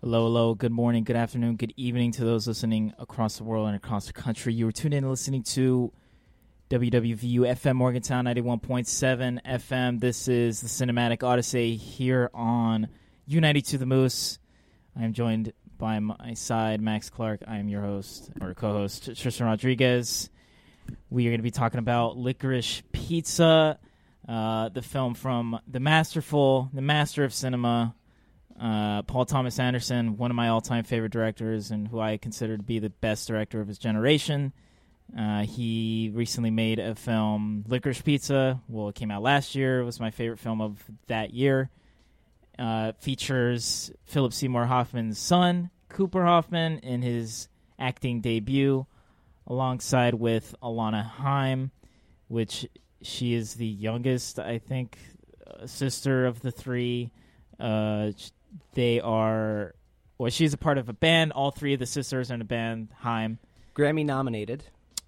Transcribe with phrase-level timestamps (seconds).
[0.00, 3.76] Hello, hello, good morning, good afternoon, good evening to those listening across the world and
[3.76, 4.54] across the country.
[4.54, 5.92] You are tuned in and listening to
[6.70, 10.00] WWVU FM Morgantown 91.7 FM.
[10.00, 12.88] This is the Cinematic Odyssey here on
[13.28, 14.38] U92 The Moose.
[14.96, 17.42] I am joined by my side, Max Clark.
[17.46, 20.30] I am your host, or co host, Tristen Rodriguez.
[21.10, 23.78] We are going to be talking about Licorice Pizza,
[24.28, 27.94] uh, the film from the masterful, the master of cinema,
[28.60, 32.62] uh, Paul Thomas Anderson, one of my all-time favorite directors, and who I consider to
[32.62, 34.52] be the best director of his generation.
[35.16, 38.60] Uh, he recently made a film, Licorice Pizza.
[38.68, 39.80] Well, it came out last year.
[39.80, 41.70] It was my favorite film of that year.
[42.58, 48.84] Uh, features Philip Seymour Hoffman's son, Cooper Hoffman, in his acting debut,
[49.46, 51.70] alongside with Alana Haim,
[52.26, 52.66] which
[53.00, 54.98] she is the youngest, I think,
[55.46, 57.12] uh, sister of the three.
[57.60, 58.10] Uh,
[58.74, 59.74] they are,
[60.18, 61.30] well, she's a part of a band.
[61.32, 62.88] All three of the sisters are in a band.
[63.02, 63.38] Haim,
[63.76, 64.64] Grammy nominated.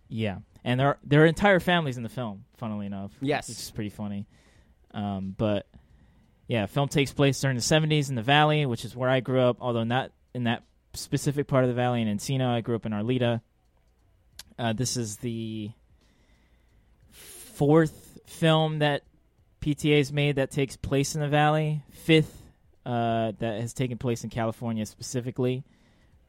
[0.08, 2.44] yeah, and their their entire family's in the film.
[2.58, 3.48] Funnily enough, Yes.
[3.48, 4.26] which is pretty funny.
[4.92, 5.66] Um, but
[6.50, 9.40] yeah, film takes place during the '70s in the Valley, which is where I grew
[9.40, 9.58] up.
[9.60, 12.90] Although not in that specific part of the Valley in Encino, I grew up in
[12.90, 13.40] Arleta.
[14.58, 15.70] Uh, this is the
[17.12, 19.04] fourth film that
[19.60, 21.84] PTA's made that takes place in the Valley.
[21.92, 22.42] Fifth
[22.84, 25.62] uh, that has taken place in California specifically,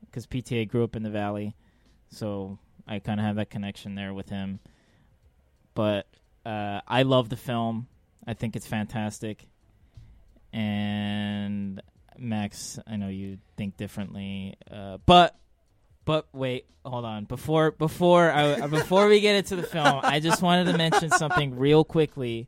[0.05, 1.55] because PTA grew up in the Valley,
[2.11, 4.59] so I kind of have that connection there with him.
[5.73, 6.05] But
[6.45, 7.87] uh, I love the film.
[8.27, 9.47] I think it's fantastic.
[10.53, 11.81] And
[12.17, 15.35] Max, I know you think differently, uh, but
[16.03, 17.25] but wait, hold on.
[17.25, 21.57] Before before I, before we get into the film, I just wanted to mention something
[21.57, 22.47] real quickly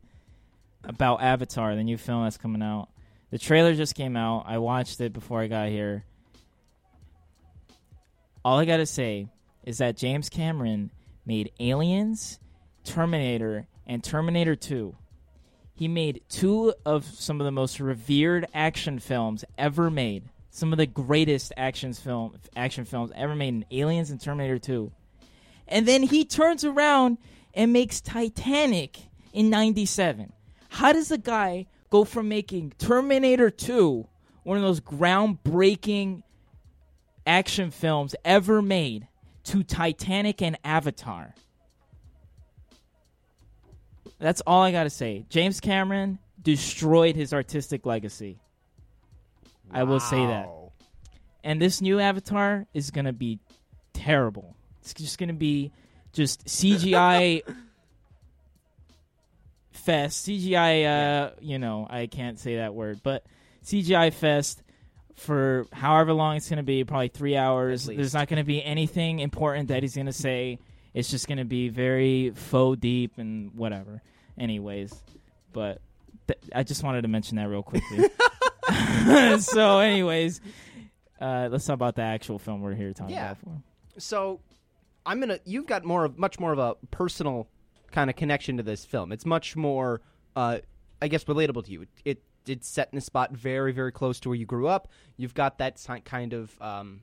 [0.83, 2.89] about Avatar, the new film that's coming out.
[3.31, 4.43] The trailer just came out.
[4.47, 6.05] I watched it before I got here.
[8.45, 9.27] All I got to say
[9.63, 10.91] is that James Cameron
[11.25, 12.39] made Aliens,
[12.83, 14.95] Terminator, and Terminator 2.
[15.75, 20.23] He made two of some of the most revered action films ever made.
[20.51, 24.91] Some of the greatest action film action films ever made in Aliens and Terminator 2.
[25.67, 27.17] And then he turns around
[27.55, 28.99] and makes Titanic
[29.33, 30.31] in 97.
[30.69, 34.07] How does a guy go from making Terminator 2,
[34.43, 36.21] one of those groundbreaking
[37.25, 39.07] action films ever made,
[39.45, 41.33] to Titanic and Avatar?
[44.23, 45.25] That's all I got to say.
[45.27, 48.39] James Cameron destroyed his artistic legacy.
[49.69, 50.47] I will say that.
[51.43, 53.39] And this new Avatar is going to be
[53.91, 54.55] terrible.
[54.79, 55.73] It's just going to be
[56.13, 57.41] just CGI
[59.73, 60.25] fest.
[60.25, 63.25] CGI, uh, you know, I can't say that word, but
[63.65, 64.63] CGI fest
[65.17, 67.87] for however long it's going to be, probably three hours.
[67.87, 70.59] There's not going to be anything important that he's going to say.
[70.93, 74.01] It's just going to be very faux deep and whatever.
[74.37, 74.93] Anyways,
[75.51, 75.81] but
[76.27, 78.05] th- I just wanted to mention that real quickly.
[79.39, 80.41] so, anyways,
[81.21, 83.31] uh, let's talk about the actual film we're here talking Yeah.
[83.31, 83.37] about.
[83.39, 83.99] For.
[83.99, 84.39] So,
[85.05, 85.39] I'm gonna.
[85.45, 87.47] You've got more of much more of a personal
[87.91, 89.11] kind of connection to this film.
[89.11, 90.01] It's much more,
[90.35, 90.59] uh,
[91.01, 91.81] I guess, relatable to you.
[91.83, 94.87] It, it it's set in a spot very very close to where you grew up.
[95.17, 97.01] You've got that kind of um,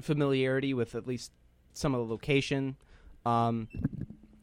[0.00, 1.32] familiarity with at least
[1.72, 2.76] some of the location.
[3.24, 3.68] Um,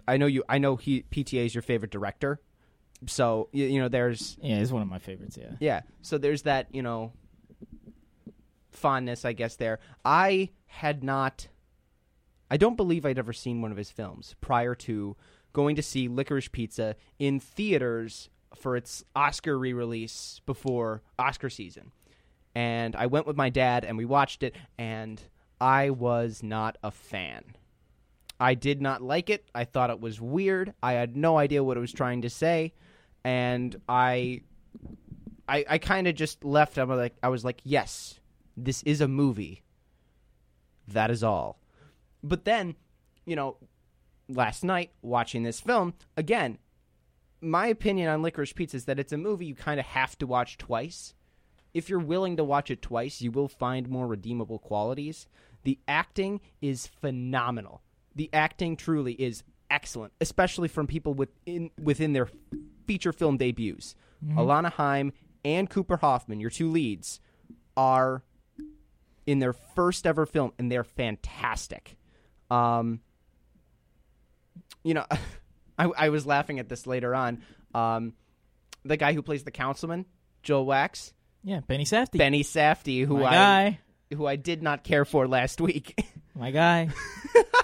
[0.08, 0.44] I know you.
[0.50, 2.40] I know he PTA is your favorite director.
[3.08, 5.38] So you, you know there's Yeah, it's one of my favorites.
[5.40, 5.52] Yeah.
[5.60, 5.82] yeah.
[6.02, 7.14] So there's that, you know,
[8.72, 9.80] fondness, I guess, there.
[10.04, 11.48] I had not.
[12.50, 15.16] I don't believe I'd ever seen one of his films prior to
[15.54, 21.92] going to see Licorice Pizza in theaters for its Oscar re release before Oscar season.
[22.56, 25.20] And I went with my dad and we watched it, and
[25.60, 27.56] I was not a fan.
[28.44, 29.50] I did not like it.
[29.56, 30.74] I thought it was weird.
[30.84, 32.74] I had no idea what it was trying to say.
[33.24, 34.42] And I
[35.48, 36.78] I, I kind of just left.
[36.78, 38.20] I'm like, I was like, yes,
[38.58, 39.64] this is a movie.
[40.90, 41.58] That is all.
[42.22, 42.76] But then,
[43.26, 43.56] you know,
[44.28, 46.58] last night watching this film again,
[47.40, 50.28] my opinion on Licorice Pizza is that it's a movie you kind of have to
[50.28, 51.14] watch twice.
[51.74, 55.28] If you're willing to watch it twice, you will find more redeemable qualities.
[55.64, 57.82] The acting is phenomenal.
[58.16, 62.30] The acting truly is excellent, especially from people within within their
[62.86, 63.96] feature film debuts.
[64.26, 65.12] Alana Haim
[65.44, 67.20] and Cooper Hoffman, your two leads,
[67.76, 68.24] are
[69.26, 71.98] in their first ever film, and they're fantastic.
[72.50, 73.02] Um,
[74.84, 75.06] you know,
[75.78, 77.42] I, I was laughing at this later on.
[77.74, 78.14] Um,
[78.86, 80.06] the guy who plays the councilman,
[80.44, 81.14] Joel Wachs,
[81.44, 82.18] Yeah, Benny Safdie.
[82.18, 83.80] Benny Safdie, who My I guy.
[84.16, 85.98] who I did not care for last week.
[86.36, 86.90] My guy.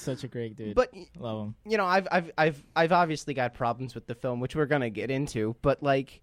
[0.00, 0.74] Such a great dude.
[0.74, 1.54] but Love him.
[1.66, 4.90] you know, I've I've I've I've obviously got problems with the film, which we're gonna
[4.90, 5.54] get into.
[5.62, 6.20] But like,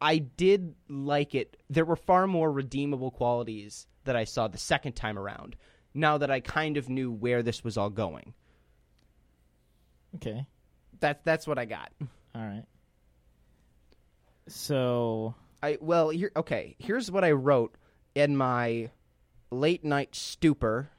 [0.00, 1.56] I did like it.
[1.70, 5.56] There were far more redeemable qualities that I saw the second time around.
[5.94, 8.34] Now that I kind of knew where this was all going,
[10.16, 10.44] Okay.
[11.00, 11.92] that's that's what I got.
[12.34, 12.64] All right.
[14.48, 16.76] So I well here okay.
[16.78, 17.76] Here's what I wrote
[18.14, 18.90] in my
[19.50, 20.90] late night stupor.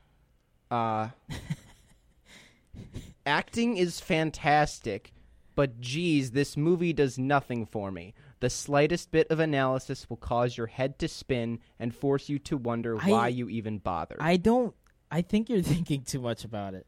[0.70, 1.10] Uh,
[3.26, 5.12] acting is fantastic,
[5.56, 8.14] but geez, this movie does nothing for me.
[8.40, 12.58] The slightest bit of analysis will cause your head to spin and force you to
[12.58, 14.18] wonder I- why you even bothered.
[14.20, 14.74] I don't.
[15.12, 16.86] I think you're thinking too much about it.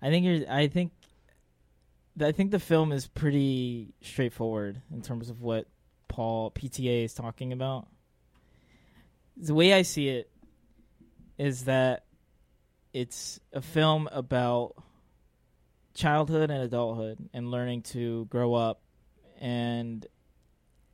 [0.00, 0.50] I think you're.
[0.50, 0.92] I think.
[2.18, 5.66] I think the film is pretty straightforward in terms of what
[6.08, 7.88] Paul PTA is talking about.
[9.36, 10.30] The way I see it
[11.36, 12.05] is that
[12.96, 14.72] it's a film about
[15.92, 18.80] childhood and adulthood and learning to grow up
[19.38, 20.06] and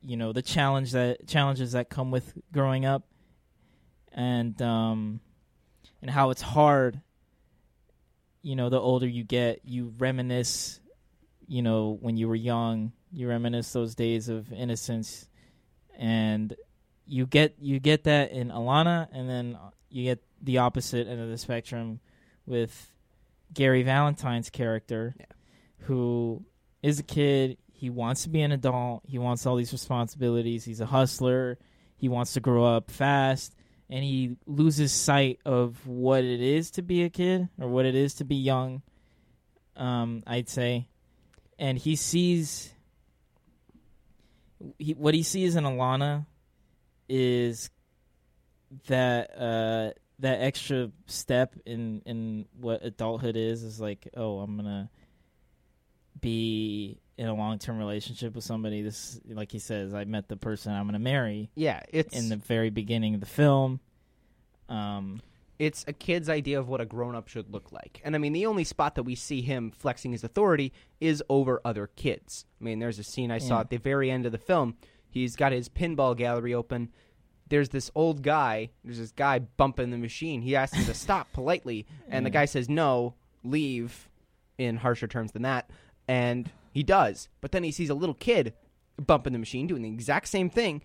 [0.00, 3.04] you know the challenge that challenges that come with growing up
[4.12, 5.20] and um
[6.00, 7.00] and how it's hard
[8.42, 10.80] you know the older you get you reminisce
[11.46, 15.28] you know when you were young you reminisce those days of innocence
[15.96, 16.56] and
[17.06, 19.56] you get you get that in Alana and then
[19.88, 22.00] you get the opposite end of the spectrum
[22.46, 22.90] with
[23.54, 25.26] Gary Valentine's character Yeah.
[25.86, 26.44] who
[26.82, 27.58] is a kid.
[27.72, 29.02] He wants to be an adult.
[29.06, 30.64] He wants all these responsibilities.
[30.64, 31.58] He's a hustler.
[31.96, 33.54] He wants to grow up fast.
[33.90, 37.94] And he loses sight of what it is to be a kid or what it
[37.94, 38.82] is to be young
[39.76, 40.86] um i'd say.
[41.58, 42.74] And he sees
[44.78, 46.26] he, what he sees in alana
[47.08, 47.70] is
[48.88, 49.90] that uh
[50.22, 54.90] that extra step in in what adulthood is is like oh i'm gonna
[56.20, 60.72] be in a long-term relationship with somebody this like he says i met the person
[60.72, 63.80] i'm gonna marry yeah, it's in the very beginning of the film.
[64.68, 65.20] Um,
[65.58, 68.00] it's a kid's idea of what a grown up should look like.
[68.04, 71.60] And I mean, the only spot that we see him flexing his authority is over
[71.64, 72.46] other kids.
[72.60, 74.76] I mean, there's a scene I saw at the very end of the film.
[75.08, 76.88] He's got his pinball gallery open.
[77.52, 78.70] There's this old guy.
[78.82, 80.40] There's this guy bumping the machine.
[80.40, 82.32] He asks him to stop politely, and the mm.
[82.32, 83.12] guy says, No,
[83.44, 84.08] leave,
[84.56, 85.68] in harsher terms than that.
[86.08, 87.28] And he does.
[87.42, 88.54] But then he sees a little kid
[88.96, 90.80] bumping the machine, doing the exact same thing.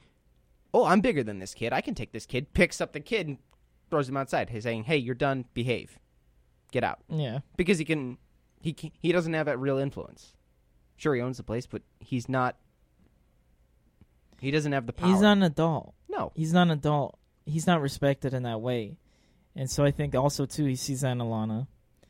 [0.74, 1.72] Oh, I'm bigger than this kid.
[1.72, 2.54] I can take this kid.
[2.54, 3.38] Picks up the kid and
[3.90, 4.50] throws him outside.
[4.50, 5.46] He's saying, "Hey, you're done.
[5.54, 5.98] Behave.
[6.74, 8.18] Get out." yeah, Because he can,
[8.60, 10.36] he can, he doesn't have that real influence.
[10.98, 12.58] Sure, he owns the place, but he's not.
[14.42, 15.10] He doesn't have the power.
[15.10, 15.94] he's not an adult.
[16.18, 16.32] No.
[16.36, 17.18] He's not an adult.
[17.46, 18.98] He's not respected in that way,
[19.56, 21.68] and so I think also too he sees that in Alana,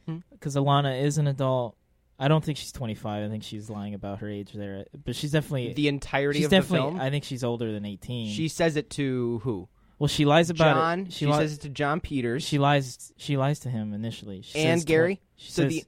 [0.08, 0.18] Hmm.
[0.32, 1.76] because Alana is an adult.
[2.20, 3.24] I don't think she's 25.
[3.26, 6.64] I think she's lying about her age there, but she's definitely The entirety of the
[6.64, 7.00] film.
[7.00, 8.34] I think she's older than 18.
[8.34, 9.68] she says it to who?
[10.00, 11.00] well, she lies about Jon.
[11.08, 11.14] it.
[11.14, 12.44] She, li- says it to Jon Peters.
[12.44, 13.12] she lies.
[13.18, 14.42] She lies to him initially.
[14.42, 15.22] She And to- Gary?
[15.36, 15.84] she So says, the-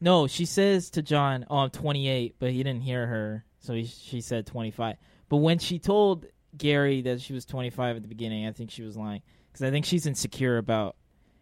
[0.00, 0.26] no.
[0.26, 4.20] She says to Jon, "Oh, I'm 28," but he didn't hear her, so he, she
[4.20, 4.96] said 25.
[5.28, 6.26] But when she told
[6.56, 9.70] Gary that she was 25 at the beginning, I think she was lying because I
[9.70, 10.96] think she's insecure about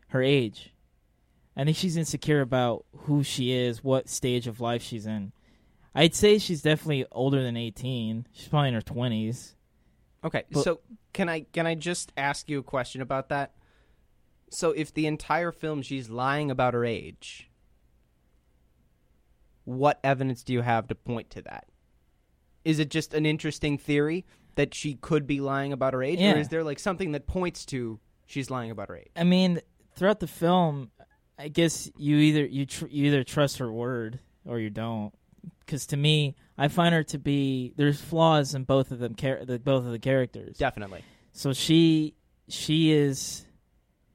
[0.08, 0.72] her age.
[1.56, 5.32] I think she's insecure about who she is, what stage of life she's in.
[5.94, 8.26] I'd say she's definitely older than 18.
[8.32, 9.54] She's probably in her 20s.
[10.22, 10.80] Okay, But- so
[11.12, 13.54] can I can I just ask you a question about that?
[14.50, 17.50] So if the entire film she's lying about her age,
[19.64, 21.68] what evidence do you have to point to that?
[22.64, 24.24] Is it just an interesting theory
[24.56, 26.34] that she could be lying about her age, Yeah.
[26.34, 29.10] or is there like something that points to she's lying about her age?
[29.16, 29.60] I mean,
[29.94, 30.90] throughout the film,
[31.38, 35.12] I guess you either you tr- you either trust her word or you don't.
[35.60, 39.44] Because to me, I find her to be there's flaws in both of them, char-
[39.44, 40.56] the, both of the characters.
[40.58, 41.02] Definitely.
[41.32, 42.14] So she
[42.48, 43.44] she is,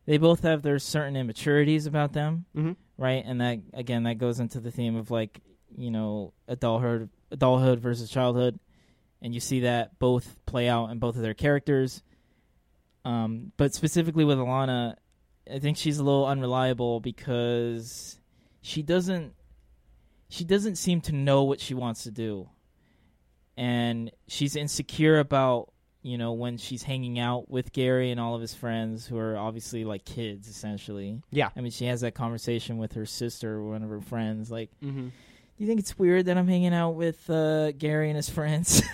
[0.06, 2.76] they both have their certain immaturities about them, Mhm.
[2.98, 3.24] right?
[3.26, 5.40] And that again, that goes into the theme of like
[5.78, 8.60] you know adulthood, adulthood versus childhood,
[9.22, 12.02] and you see that both play out in both of their characters.
[13.06, 14.96] Um, but specifically with Alana,
[15.52, 18.20] I think she's a little unreliable because
[18.62, 19.34] she doesn't
[20.30, 22.50] she doesn't seem to know what she wants to do.
[23.58, 25.72] And she's insecure about
[26.04, 29.38] you know, when she's hanging out with Gary and all of his friends who are
[29.38, 31.22] obviously like kids essentially.
[31.30, 31.50] Yeah.
[31.56, 34.72] I mean, she has that conversation with her sister or one of her friends like,
[34.84, 35.10] Mm-hmm.
[35.62, 38.82] "Do you think it's weird that I'm hanging out with uh, Gary and his friends?"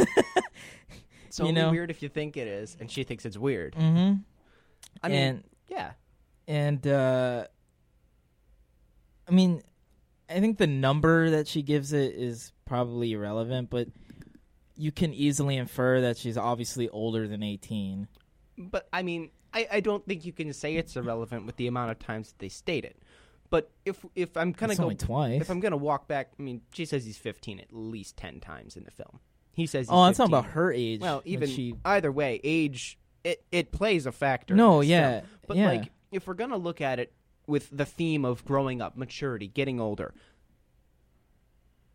[1.28, 1.72] It's You only know?
[1.72, 3.74] weird if you think it is, and she thinks it's weird.
[3.76, 4.24] mhm.
[5.02, 5.92] I mean, and yeah.
[6.46, 7.46] and uh
[9.28, 9.62] I mean,
[10.30, 13.88] I think the number that she gives it is probably irrelevant, but
[14.76, 18.08] you can easily infer that she's obviously older than 18.
[18.58, 21.92] But I mean, I, I don't think you can say it's irrelevant with the amount
[21.92, 22.98] of times that they state it.
[23.50, 25.42] But if if I'm gonna go twice.
[25.42, 28.76] if I'm gonna walk back, I mean, she says he's 15 at least 10 times
[28.76, 29.20] in the film.
[29.54, 30.28] He says he's oh, I'm 15.
[30.28, 31.02] about her age.
[31.02, 34.56] Well, even she either way, age it it plays a factor.
[34.56, 35.12] No, yeah.
[35.12, 35.30] film.
[35.48, 35.68] But yeah.
[35.68, 37.14] like if we're gonna look at it
[37.48, 40.14] with the theme of growing up, maturity, getting older,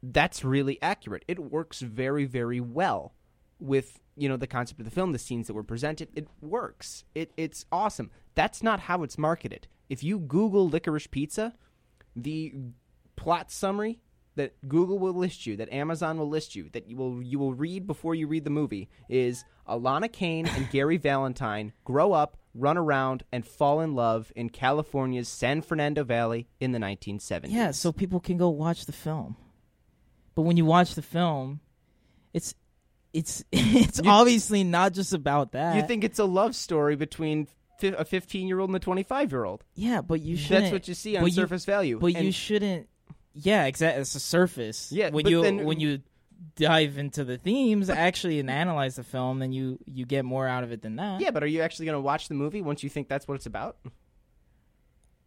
[0.02, 1.24] that's really accurate.
[1.28, 3.14] It works very, very well
[3.60, 6.08] with you know the concept of the film, the scenes that were presented.
[6.14, 7.04] It works.
[7.14, 8.10] It it's awesome.
[8.34, 9.68] That's not how it's marketed.
[9.92, 11.52] If you Google licorice pizza,
[12.16, 12.54] the
[13.14, 14.00] plot summary
[14.36, 17.52] that Google will list you, that Amazon will list you, that you will you will
[17.52, 22.78] read before you read the movie is Alana Kane and Gary Valentine grow up, run
[22.78, 27.48] around, and fall in love in California's San Fernando Valley in the 1970s.
[27.50, 29.36] Yeah, so people can go watch the film.
[30.34, 31.60] But when you watch the film,
[32.32, 32.54] it's
[33.12, 35.76] it's it's You- obviously not just about that.
[35.76, 37.46] you think it's a love story between
[37.82, 39.64] a 15 year old and a 25 year old.
[39.74, 40.64] Yeah, but you shouldn't.
[40.64, 41.98] That's what you see on but you- surface value.
[41.98, 42.88] But And you shouldn't.
[43.34, 44.00] Yeah, exactly.
[44.02, 44.92] It's a surface.
[44.92, 46.00] Yeah, when but you then- when you
[46.56, 50.64] dive into the themes, actually, and analyze the film, then you you get more out
[50.64, 51.20] of it than that.
[51.20, 53.34] yeah, but are you actually going to watch the movie once you think that's what
[53.34, 53.76] it's about?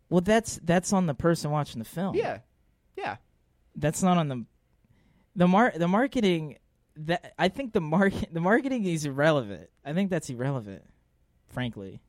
[0.10, 2.16] Well, that's that's on the person watching the film.
[2.16, 2.40] Yeah,
[2.96, 3.18] yeah.
[3.76, 4.46] that's not on the
[5.36, 6.58] the mar the marketing.
[6.98, 9.70] That I think the market the marketing is irrelevant.
[9.84, 10.84] I think that's irrelevant,
[11.48, 12.02] frankly,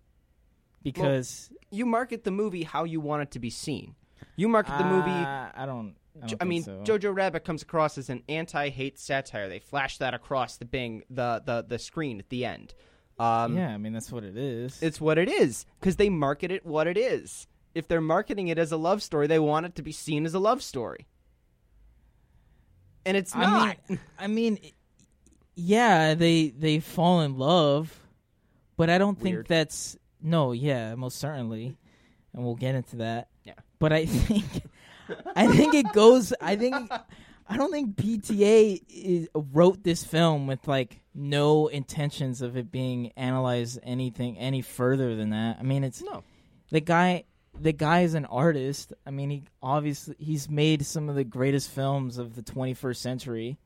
[0.93, 3.95] because You market the movie how you want it to be seen.
[4.37, 5.95] You market the movie Uh, I don't.
[6.23, 6.83] I, don't I mean, so.
[6.83, 9.49] Jojo Rabbit comes across as an anti-hate satire.
[9.49, 12.75] They flash that across the bing the the, the screen at the end.
[13.19, 14.83] Um, yeah, I mean that's what it is.
[14.83, 17.47] it's what it is because they market it what it is.
[17.75, 20.33] If they're marketing it as a love story, they want it to be seen as
[20.35, 21.07] a love story,
[23.05, 23.77] and it's I not.
[23.89, 24.59] mean, I mean,
[25.55, 27.99] yeah, they they fall in love,
[28.77, 29.47] but I don't Weird.
[29.47, 30.53] think that's no.
[30.53, 31.77] Yeah, most certainly,
[32.33, 33.29] and we'll get into that.
[33.45, 33.55] Yeah.
[33.79, 34.45] but I think
[35.35, 36.33] I think it goes.
[36.41, 36.91] I think
[37.49, 43.13] I don't think PTA is, wrote this film with like no intentions of it being
[43.17, 45.59] analyzed anything any further than that.
[45.61, 46.25] I mean, it's no,
[46.71, 47.25] the guy
[47.59, 51.71] the guy is an artist i mean he obviously he's made some of the greatest
[51.71, 53.59] films of the 21st century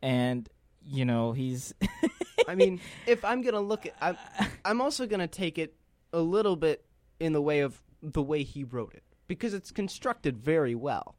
[0.00, 0.48] and
[0.84, 1.74] you know he's
[2.48, 4.16] I mean, if I'm gonna look at, I'm,
[4.64, 5.74] I'm also gonna take it
[6.12, 6.84] a little bit
[7.20, 11.16] in the way of the way he wrote it because it's constructed very well,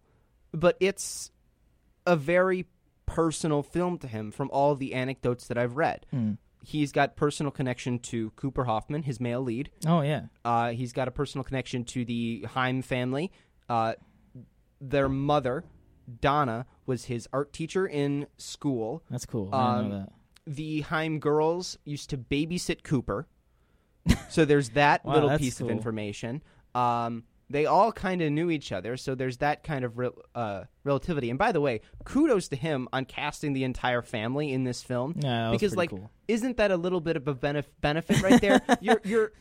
[0.52, 1.32] but it's
[2.06, 2.66] a very
[3.06, 6.06] personal film to him from all the anecdotes that I've read.
[6.12, 6.34] Hmm.
[6.66, 9.70] He's got personal connection to Cooper Hoffman, his male lead.
[9.86, 13.32] oh yeah Uh, he's got a personal connection to the Haim family.
[13.68, 13.94] Uh,
[14.80, 15.64] their mother,
[16.22, 20.14] Donna, was his art teacher in school that's cool i didn't know Um, that
[20.46, 23.28] the Haim girls used to babysit Cooper.
[24.30, 26.42] so there's that Wow, little piece of information.
[26.76, 30.64] Um, they all kind of knew each other, so there's that kind of rel uh,
[30.84, 31.30] relativity.
[31.30, 35.16] And by the way, kudos to him on casting the entire family in this film.
[35.20, 36.10] yeah because, like, cool.
[36.28, 38.62] Isn't that a little bit of a benef- benefit right there?
[38.82, 39.32] you're you're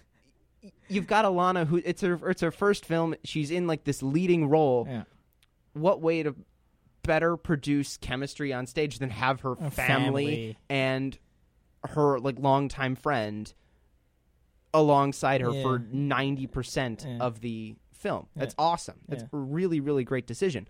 [0.88, 3.14] you've got Alana who it's her it's her first film.
[3.24, 4.86] She's in like this leading role.
[4.88, 5.04] yeah
[5.72, 6.34] What way to
[7.02, 10.58] better produce chemistry on stage than have her family, family.
[10.70, 11.18] and
[11.90, 13.52] her like longtime friend
[14.74, 15.62] alongside her Yeah.
[15.62, 17.18] for 90% Yeah.
[17.18, 18.28] of the film.
[18.34, 18.40] Yeah.
[18.40, 19.00] That's awesome.
[19.08, 20.66] That's a really really great decision.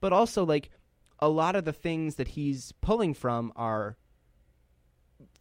[0.00, 0.70] But also like
[1.18, 3.96] a lot of the things that he's pulling from are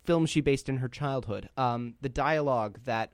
[0.05, 1.49] films she based in her childhood.
[1.57, 3.11] Um, the dialogue that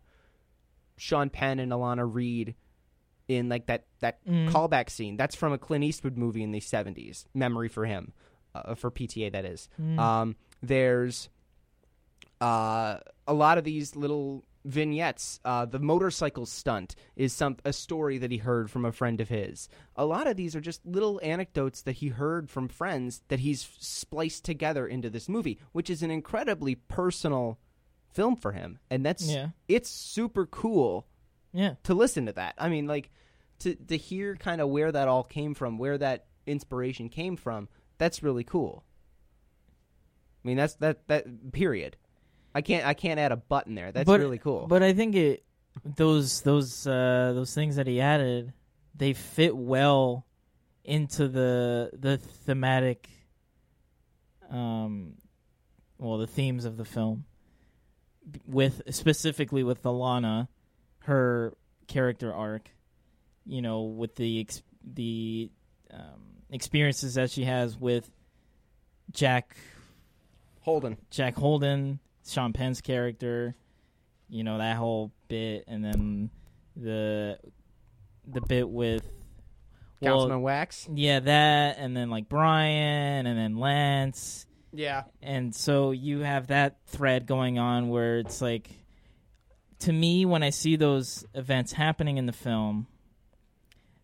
[0.97, 2.55] Sean Penn and Alana read
[3.35, 4.49] in like that that Mhm.
[4.51, 5.17] callback scene.
[5.17, 7.25] That's from a Clint Eastwood movie in the '70s.
[7.33, 8.13] Memory for him,
[8.55, 9.69] uh, for PTA that is.
[9.79, 9.99] Mm.
[9.99, 11.29] Um, there's
[12.39, 12.97] uh,
[13.27, 15.39] a lot of these little vignettes.
[15.43, 19.29] Uh, the motorcycle stunt is some a story that he heard from a friend of
[19.29, 19.69] his.
[19.95, 23.67] A lot of these are just little anecdotes that he heard from friends that he's
[23.79, 27.59] spliced together into this movie, which is an incredibly personal
[28.11, 31.07] film for him, and that's yeah it's super cool
[31.53, 32.55] yeah to listen to that.
[32.57, 33.09] I mean, like
[33.59, 37.67] to to hear kind of where that all came from, where that inspiration came from.
[37.97, 38.83] That's really cool.
[40.43, 41.97] I mean, that's that that period.
[42.55, 43.91] I can't I can't add a button there.
[43.91, 44.67] That's But- really cool.
[44.67, 45.43] But I think it
[45.85, 48.53] those those uh, those things that he added,
[48.95, 50.25] they fit well
[50.83, 53.07] into the the thematic,
[54.49, 55.13] um,
[55.97, 57.25] well, the themes of the film.
[58.45, 60.47] With specifically with Alana,
[61.01, 61.53] her
[61.87, 62.69] character arc,
[63.45, 65.49] you know, with the ex- the
[65.93, 68.09] um, experiences that she has with
[69.11, 69.55] Jack
[70.61, 70.97] Holden.
[71.09, 73.55] Jack Holden, Sean Penn's character,
[74.29, 76.29] you know that whole bit, and then
[76.75, 77.37] the
[78.27, 79.09] the bit with
[79.99, 80.87] well, Councilman Wachs.
[80.93, 85.03] yeah, that, and then like Brian, and then Lance, Yeah.
[85.21, 88.69] and so you have that thread going on where it's like,
[89.81, 92.87] to me, when I see those events happening in the film,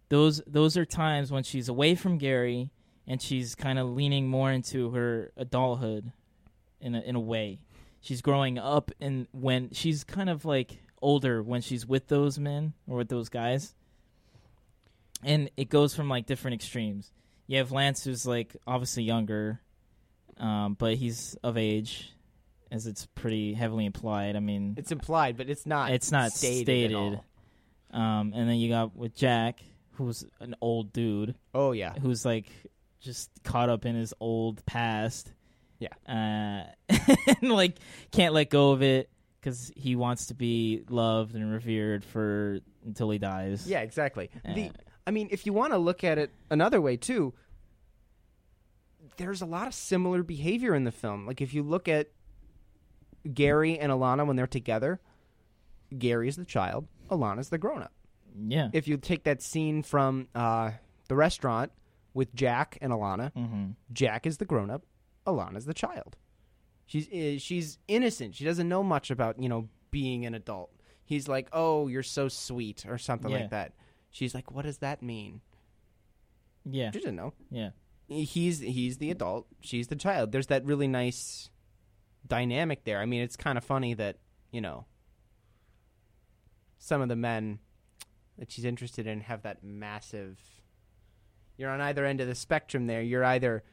[0.10, 2.70] those those are times when she's away from Gary
[3.08, 6.12] and she's kind of leaning more into her adulthood,
[6.82, 7.60] in a, in a way.
[8.02, 12.74] She's growing up, and when she's kind of like older when she's with those men
[12.88, 13.76] or with those guys,
[15.24, 17.12] and it goes from like different extremes.
[17.48, 19.62] You have Lance, who's like obviously younger,
[20.38, 22.12] um, but he's of age,
[22.72, 24.36] as it's pretty heavily implied.
[24.36, 25.92] I mean, It's implied, but it's not.
[25.92, 26.92] it's not stated.
[26.92, 27.20] stated.
[27.92, 29.60] Um, and then you got with Jack,
[29.92, 31.94] who's an old dude, Oh yeah.
[31.94, 32.48] who's like
[33.00, 35.32] just caught up in his old past.
[35.80, 35.94] Yeah.
[36.08, 36.66] Uh,
[37.42, 37.78] and like
[38.12, 39.10] can't let go of it
[39.40, 43.66] because he wants to be loved and revered for until he dies.
[43.68, 44.30] Yeah, exactly.
[44.44, 44.72] The Uh,
[45.06, 47.34] I mean, if you want to look at it another way too,
[49.18, 51.26] there's a lot of similar behavior in the film.
[51.26, 52.10] Like if you look at
[53.34, 55.00] Gary and Alana when they're together,
[55.98, 57.94] Gary's the child, Alana's the grown up.
[58.48, 58.70] yeah.
[58.74, 60.72] If you take that scene from uh,
[61.08, 61.72] the restaurant
[62.14, 63.66] with Jack and Alana, mm-hmm.
[63.94, 64.84] Jack is the grown up,
[65.26, 66.16] Alana's the child.
[66.86, 68.36] She's uh, she's innocent.
[68.36, 70.72] She doesn't know much about you know being an adult.
[71.04, 73.40] He's like, "Oh, you're so sweet," or something Yeah.
[73.40, 73.74] like that.
[74.10, 75.42] She's like, "What does that mean?"
[76.66, 76.92] Yeah.
[76.92, 77.34] She didn't know.
[77.52, 77.70] Yeah.
[78.08, 79.48] He's he's the adult.
[79.62, 80.32] She's the child.
[80.32, 81.50] There's that really nice
[82.28, 83.00] dynamic there.
[83.00, 84.18] I mean, it's kind of funny that
[84.52, 84.86] you know
[86.78, 87.60] some of the men
[88.38, 90.40] that she's interested in have that massive.
[91.58, 92.88] You're on either end of the spectrum.
[92.88, 93.64] There, you're either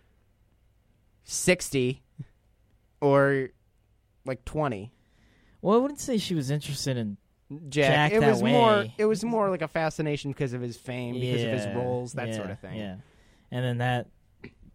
[1.25, 2.03] sixty
[3.01, 3.51] or
[4.25, 4.93] like twenty.
[5.61, 7.17] Well, I wouldn't say she was interested in.
[7.69, 8.11] Jack.
[8.11, 8.87] Jack it was more.
[8.97, 12.29] It was more like a fascination because of his fame, because of his roles, that
[12.29, 12.77] yeah, sort of thing.
[12.77, 12.97] Yeah.
[13.51, 14.09] And then that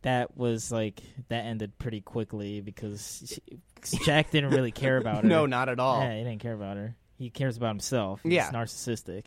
[0.04, 3.60] that was like that ended pretty quickly because she,
[4.06, 5.30] Jack didn't really care about her.
[5.30, 6.02] No, not at all.
[6.02, 6.96] Yeah, he didn't care about her.
[7.18, 8.22] He cares about himself.
[8.24, 8.52] He's Yeah.
[8.52, 9.26] narcissistic.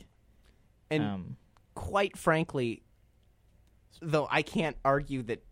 [0.91, 1.37] And um,
[1.75, 2.83] quite frankly,
[4.01, 5.43] though I can't argue that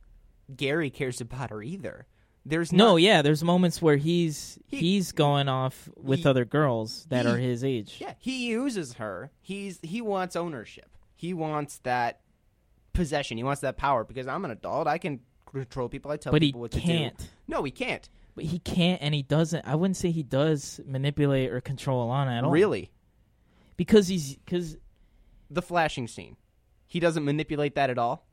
[0.55, 2.07] Gary cares about her either.
[2.47, 6.45] There's no, not, yeah, there's moments where he's He- he's going off with he- other
[6.47, 7.99] girls that he- are his age.
[8.01, 9.31] yeah, he uses her.
[9.43, 10.97] He's he wants ownership.
[11.15, 12.21] He wants that
[12.95, 13.37] possession.
[13.37, 14.87] He wants that power because I'm an adult.
[14.87, 16.11] I can control people.
[16.11, 17.17] I tell but people what to can't.
[17.19, 17.25] do.
[17.47, 18.09] No, he can't.
[18.41, 19.67] But he can't, and he doesn't.
[19.67, 22.51] I wouldn't say he does manipulate or control Alana at all.
[22.51, 22.91] Really,
[23.77, 24.79] Because he's because
[25.51, 26.37] the flashing scene.
[26.87, 28.25] He doesn't manipulate that at all.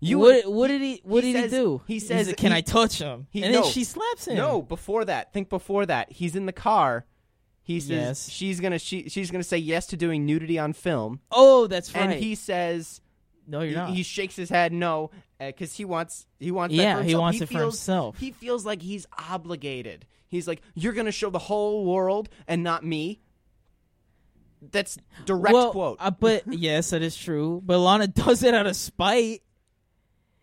[0.00, 1.82] You what what did he what he did says- he do?
[1.86, 3.62] he says like, "Can he- I touch him?" he- and no.
[3.62, 4.36] then she slaps him.
[4.38, 5.32] No, before that.
[5.32, 6.10] Think before that.
[6.10, 7.06] He's in the car.
[7.62, 8.28] He says Yes.
[8.28, 12.10] she's gonna she, she's gonna say yes to doing nudity on film, Oh, that's right.
[12.10, 13.00] and he says
[13.46, 13.90] no, you're he, not.
[13.90, 17.40] he shakes his head no because he wants he wants that yeah, for he wants
[17.40, 18.18] it for himself.
[18.18, 20.06] He feels like he's obligated.
[20.28, 23.20] He's like you're gonna show the whole world and not me.
[24.72, 25.98] That's direct well, quote.
[26.00, 27.62] uh, but yes, that is true.
[27.64, 29.42] But Lana does it out of spite.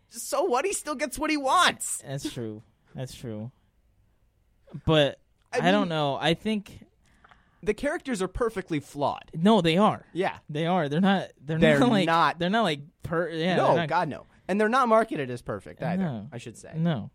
[0.10, 0.66] so what?
[0.66, 2.02] He still gets what he wants.
[2.06, 2.62] That's true.
[2.96, 3.52] That's true.
[4.86, 5.20] But
[5.52, 6.18] I I, don't know.
[6.20, 6.86] I think
[7.64, 9.30] The characters are perfectly flawed.
[9.36, 10.06] no, they are.
[10.14, 10.38] Yeah.
[10.50, 10.90] They are.
[10.90, 11.28] They're not.
[11.40, 12.06] They're, They're not like.
[12.08, 13.30] not- They're not like per.
[13.30, 13.56] Yeah.
[13.58, 14.26] no, they're not, God no.
[14.48, 16.02] And they're not marketed as perfect either.
[16.04, 16.28] No.
[16.32, 16.74] I should say.
[16.76, 17.12] No.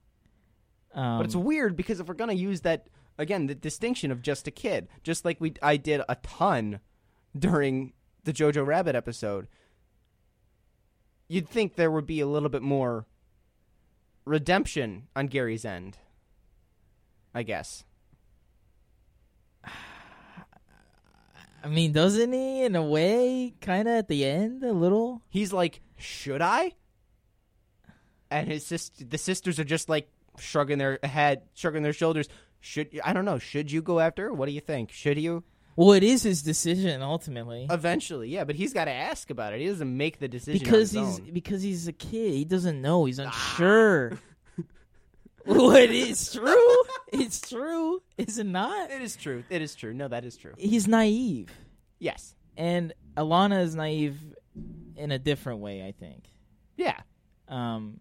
[0.94, 2.86] Um, But it's weird because if we're gonna use that
[3.18, 6.80] again, the distinction of just a kid, just like we I did a ton
[7.36, 7.92] during
[8.24, 9.48] the Jojo Rabbit episode,
[11.28, 13.06] you'd think there would be a little bit more
[14.24, 15.98] redemption on Gary's end.
[17.34, 17.84] I guess.
[21.66, 25.20] I mean, doesn't he in a way, kind of at the end, a little?
[25.28, 26.74] He's like, "Should I?"
[28.30, 32.28] And his sister, the sisters are just like shrugging their head, shrugging their shoulders.
[32.60, 33.40] Should I don't know.
[33.40, 34.26] Should you go after?
[34.26, 34.32] her?
[34.32, 34.92] What do you think?
[34.92, 35.42] Should you?
[35.74, 37.66] Well, it is his decision ultimately.
[37.68, 39.60] Eventually, yeah, but he's got to ask about it.
[39.60, 41.30] He doesn't make the decision because he's own.
[41.32, 42.32] because he's a kid.
[42.32, 43.06] He doesn't know.
[43.06, 43.24] He's ah.
[43.24, 44.20] unsure.
[45.54, 46.76] what is true?
[47.12, 48.90] It's true, is it not?
[48.90, 49.44] It is true.
[49.48, 49.94] It is true.
[49.94, 50.52] No, that is true.
[50.58, 51.50] He's naive,
[51.98, 52.34] Yes.
[52.56, 54.18] and Alana is naive
[54.96, 55.86] in a different way.
[55.86, 56.24] I think.
[56.76, 57.00] Yeah.
[57.48, 58.00] Um,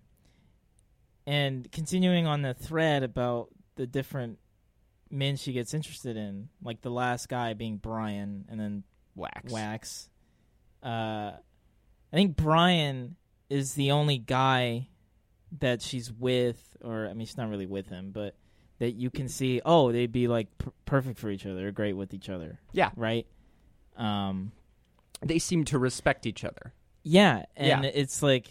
[1.28, 4.40] and continuing on the thread about the different
[5.10, 8.84] men she gets interested in, like the last guy being Brian, and then
[9.18, 9.50] Wachs.
[9.52, 10.10] Wachs.
[10.84, 13.16] Uh, I think Brian
[13.50, 14.88] is the only guy
[15.60, 18.36] that she's with, or I mean, she's not really with him, but
[18.80, 19.62] that you can see.
[19.66, 20.48] Oh, they'd be like
[20.86, 21.56] perfect for each other.
[21.56, 22.60] They're great with each other.
[22.74, 22.92] Yeah.
[22.96, 23.26] Right.
[23.98, 24.52] Um.
[25.22, 26.74] They seem to respect each other.
[27.04, 27.90] Yeah, and Yeah.
[27.94, 28.48] it's like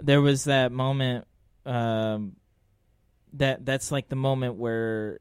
[0.00, 1.26] there was that moment.
[1.64, 2.36] Um.
[3.34, 5.18] That that's like the moment where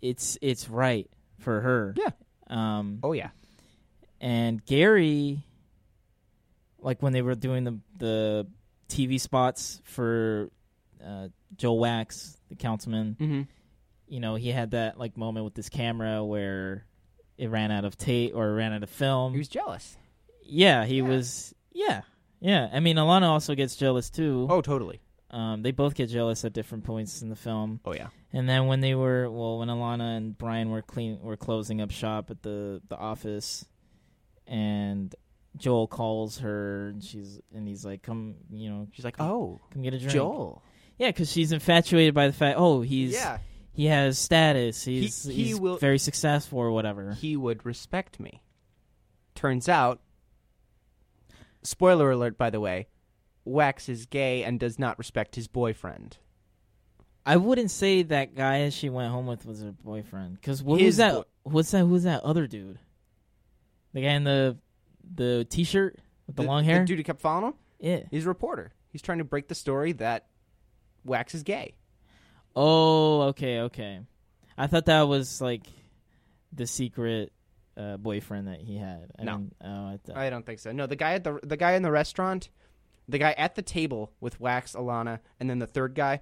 [0.00, 1.94] it's it's right for her.
[1.96, 2.10] Yeah.
[2.46, 3.00] Um.
[3.02, 3.30] Oh yeah.
[4.20, 5.42] and Gary,
[6.78, 8.46] like when they were doing the the
[8.92, 10.50] TV spots for
[11.04, 13.42] uh, Joe Wachs, the councilman, Mm-hmm.
[14.08, 16.84] you know, he had that like moment with this camera where
[17.38, 19.32] it ran out of tape or ran out of film.
[19.32, 19.96] He was jealous.
[20.44, 21.02] yeah, he Yeah.
[21.08, 21.54] was.
[21.72, 22.02] Yeah,
[22.40, 22.68] yeah.
[22.72, 24.46] I mean, Alana also gets jealous too.
[24.50, 25.00] Oh, totally.
[25.30, 27.80] Um, they both get jealous at different points in the film.
[27.86, 28.08] Oh yeah.
[28.34, 31.90] And then when they were well, when Alana and Brian were clean were closing up
[31.90, 33.64] shop at the the office,
[34.46, 35.14] and
[35.56, 39.82] Joel calls her, and she's and he's like, "Come, you know, She's like, oh, come
[39.82, 40.62] get a drink." Joel.
[40.98, 43.38] yeah, because she's infatuated by the fact, oh, he's yeah.
[43.72, 47.12] he has status, he's he he's will- very successful or whatever.
[47.12, 48.42] He would respect me.
[49.34, 50.00] Turns out,
[51.62, 52.88] spoiler alert, by the way,
[53.46, 56.16] Wachs is gay and does not respect his boyfriend.
[57.24, 60.86] I wouldn't say that guy she went home with was her boyfriend, because what His
[60.88, 61.14] was that?
[61.14, 61.84] boy- What's that?
[61.84, 62.78] Who's that other dude?
[63.94, 64.56] The guy in the
[65.14, 66.80] the t-shirt with the, long hair.
[66.80, 67.54] The dude who kept following him?
[67.80, 68.00] yeah.
[68.10, 68.72] He's a reporter.
[68.90, 70.26] He's trying to break the story that
[71.06, 71.74] Wachs is gay.
[72.54, 74.00] Oh, okay, okay.
[74.56, 75.62] I thought that was like
[76.52, 77.32] the secret
[77.76, 79.10] uh, boyfriend that he had.
[79.18, 79.46] I No.
[79.64, 80.16] oh, I thought.
[80.16, 80.72] I don't think so.
[80.72, 82.50] No, the guy at the the guy in the restaurant,
[83.08, 86.20] the guy at the table with Wachs, Alana, and then the third guy.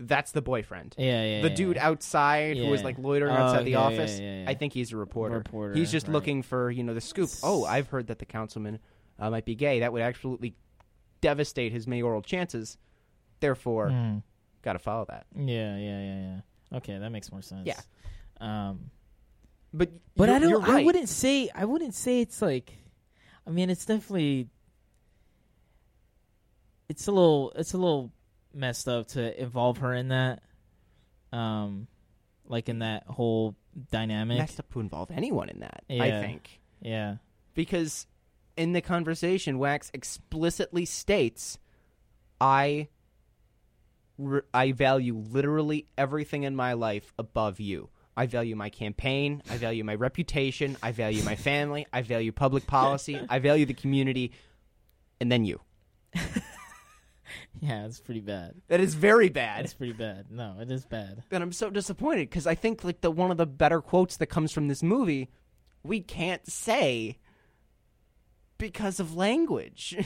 [0.00, 0.94] That's the boyfriend.
[0.96, 1.42] yeah, yeah.
[1.42, 1.88] the yeah, dude yeah.
[1.88, 4.20] outside who was like loitering Oh, outside the office.
[4.20, 5.36] I think he's a reporter.
[5.38, 6.12] Reporter, he's just right.
[6.12, 7.30] looking for you know the scoop.
[7.42, 8.78] Oh, I've heard that the councilman
[9.18, 9.80] uh, might be gay.
[9.80, 10.54] That would absolutely
[11.20, 12.78] devastate his mayoral chances.
[13.40, 14.22] Therefore, Mm.
[14.62, 15.26] got to follow that.
[15.34, 16.76] Yeah, yeah, yeah, yeah.
[16.78, 17.66] Okay, that makes more sense.
[17.66, 17.80] Yeah.
[18.40, 18.90] Um,
[19.74, 20.50] But but I don't.
[20.50, 21.50] You're I wouldn't say.
[21.54, 22.72] I wouldn't say it's like.
[23.46, 24.48] I mean, it's definitely.
[26.88, 27.52] It's a little.
[27.56, 28.12] It's a little
[28.58, 30.42] messed up to involve her in that.
[31.32, 31.86] Um,
[32.46, 33.54] like in that whole
[33.90, 34.38] dynamic.
[34.38, 35.84] messed up to involve anyone in that.
[35.90, 37.16] I think Yeah.
[37.54, 38.06] because
[38.56, 41.58] in the conversation, Wachs explicitly states,
[42.40, 42.88] "I."
[44.16, 47.88] re- I value literally everything in my life above you.
[48.16, 49.42] I value my campaign.
[49.48, 50.76] I value my reputation.
[50.82, 51.86] I value my family.
[51.92, 53.20] I value public policy.
[53.28, 54.32] I value the community.
[55.20, 55.60] And then you.
[57.62, 58.54] Yeah, it's pretty bad.
[58.68, 59.64] That is very bad.
[59.64, 60.26] It's pretty bad.
[60.30, 61.22] No, it is bad.
[61.30, 64.26] And I'm so disappointed because I think like the one of the better quotes that
[64.26, 65.28] comes from this movie,
[65.82, 67.18] we can't say
[68.58, 69.96] because of language.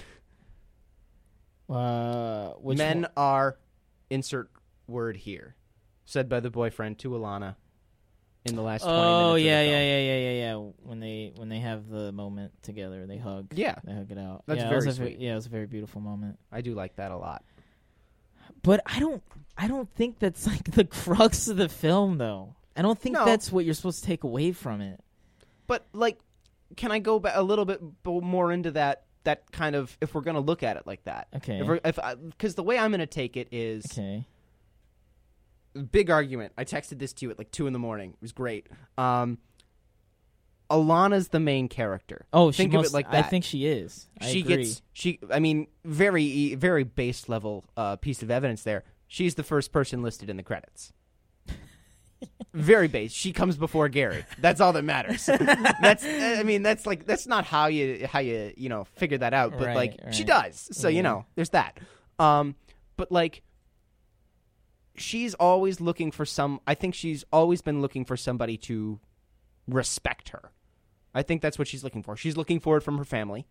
[1.68, 3.58] Uh, which Men one- are
[4.10, 4.50] insert
[4.86, 5.54] word here,
[6.04, 7.56] said by the boyfriend to Alana
[8.44, 8.82] in the last.
[8.82, 9.00] 20 Oh
[9.34, 9.86] minutes of yeah, the yeah, film.
[9.88, 10.70] yeah, yeah, yeah, yeah.
[10.82, 13.48] When they when they have the moment together, they hug.
[13.54, 14.42] Yeah, They hug it out.
[14.46, 15.20] That's yeah, it was very a ve- sweet.
[15.24, 16.38] yeah, it was a very beautiful moment.
[16.50, 17.44] I do like that a lot.
[18.62, 19.22] But I don't
[19.56, 22.54] I don't think that's like the crux of the film though.
[22.76, 23.24] I don't think No.
[23.24, 24.98] that's what you're supposed to take away from it.
[25.66, 26.18] But like,
[26.76, 29.04] can I go ba- a little bit b- more into that?
[29.24, 31.60] That kind of, if we're gonna look at it like that, Okay.
[31.60, 31.96] if we're, if
[32.30, 34.26] because the way I'm gonna take it is okay.
[35.90, 36.52] Big argument.
[36.56, 38.10] I texted this to you at like two in the morning.
[38.10, 38.66] It was great.
[38.98, 39.38] Um,
[40.70, 42.26] Alana's the main character.
[42.32, 44.08] Oh, she Think of it must, like I think she is.
[44.20, 44.56] I she agree.
[44.56, 45.18] gets she.
[45.30, 48.84] I mean, very very base level uh, piece of evidence there.
[49.06, 50.92] She's the first person listed in the credits.
[52.54, 53.12] very base.
[53.12, 54.24] She comes before Gary.
[54.38, 55.26] That's all that matters.
[55.26, 56.04] that's.
[56.06, 59.52] I mean, that's like that's not how you how you you know figure that out.
[59.58, 60.68] But Right, like she does.
[60.72, 61.78] So you know, there's that.
[62.18, 62.54] Um,
[62.96, 63.42] but like
[64.94, 69.00] she's always looking for some I think she's always been looking for somebody to
[69.68, 70.50] respect her.
[71.14, 72.16] I think that's what she's looking for.
[72.16, 73.46] She's looking for it from her family.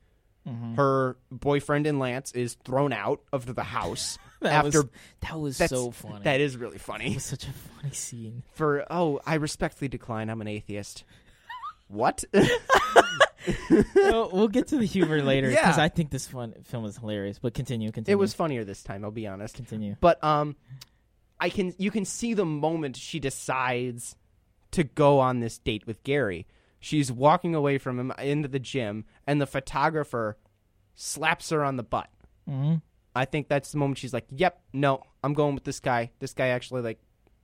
[0.48, 0.76] Mhm.
[0.76, 5.58] Her boyfriend in Lance is thrown out of the house That after was, that was
[5.58, 6.24] so funny.
[6.24, 7.14] that is really It funny.
[7.14, 8.42] was such a funny scene.
[8.54, 10.30] For oh, I respectfully decline.
[10.32, 11.04] I'm an atheist.
[11.90, 12.24] what?
[13.96, 15.84] we'll, we'll get to the humor later because Yeah.
[15.84, 17.40] I think this fun, film is hilarious.
[17.40, 18.16] But continue, continue.
[18.16, 19.56] it was funnier this time, I'll be honest.
[19.56, 19.96] continue.
[20.00, 20.56] But um
[21.42, 24.16] I can you can see the moment she decides
[24.72, 26.46] to go on this date with Gary.
[26.80, 30.38] She's walking away from him into the gym, and the photographer
[30.96, 32.10] slaps her on the butt.
[32.48, 32.76] hmm
[33.14, 36.12] I think that's the moment she's like, "Yep, no, I'm going with this guy.
[36.20, 37.00] This guy actually like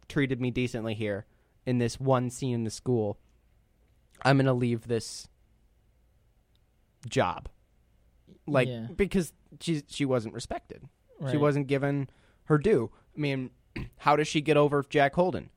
[0.08, 1.26] treated me decently here
[1.66, 3.18] in this one scene in the school.
[4.24, 5.28] I'm gonna leave this
[7.10, 7.50] job,
[8.46, 8.88] like Yeah.
[8.96, 10.84] because she she wasn't respected.
[11.32, 12.10] She wasn't given
[12.46, 12.92] her due.
[13.16, 13.50] I mean,
[13.98, 15.50] how does she get over Jack Holden?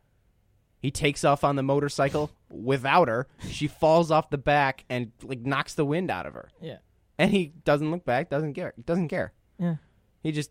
[0.79, 3.27] He takes off on the motorcycle without her.
[3.49, 6.49] She falls off the back and like knocks the wind out of her.
[6.61, 6.79] Yeah.
[7.19, 9.33] And he doesn't look back, doesn't care, doesn't care.
[9.59, 9.77] Yeah.
[10.23, 10.51] He just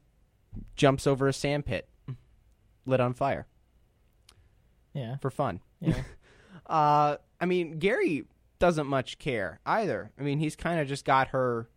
[0.75, 1.87] jumps over a sand pit
[2.85, 3.47] lit on fire
[4.93, 5.17] Yeah.
[5.17, 5.61] for fun.
[5.79, 5.95] Yeah.
[6.65, 8.25] Uh I mean, Gary
[8.59, 10.11] doesn't much care either.
[10.19, 11.67] I mean, he's kind of just got her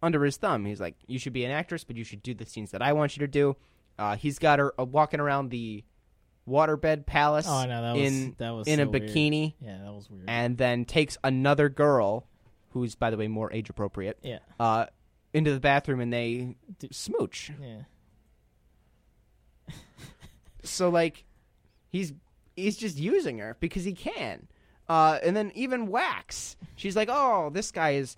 [0.00, 0.66] under his thumb.
[0.66, 2.92] He's like, "You should be an actress, but you should do the scenes that I
[2.92, 3.56] want you to do."
[3.98, 5.84] Uh, he's got her uh, walking around the
[6.48, 9.08] waterbed palace Oh that was in that was in a so weird.
[9.08, 10.24] bikini, Yeah, that was weird.
[10.28, 12.26] and then takes another girl,
[12.70, 14.38] who's by the way more age appropriate, yeah.
[14.60, 14.86] uh,
[15.32, 17.50] into the bathroom, and they D- smooch.
[17.60, 17.82] Yeah.
[20.62, 21.24] So like,
[21.90, 22.12] he's
[22.56, 24.48] he's just using her because he can.
[24.88, 28.16] Uh, and then even Wachs, she's like, "Oh, this guy is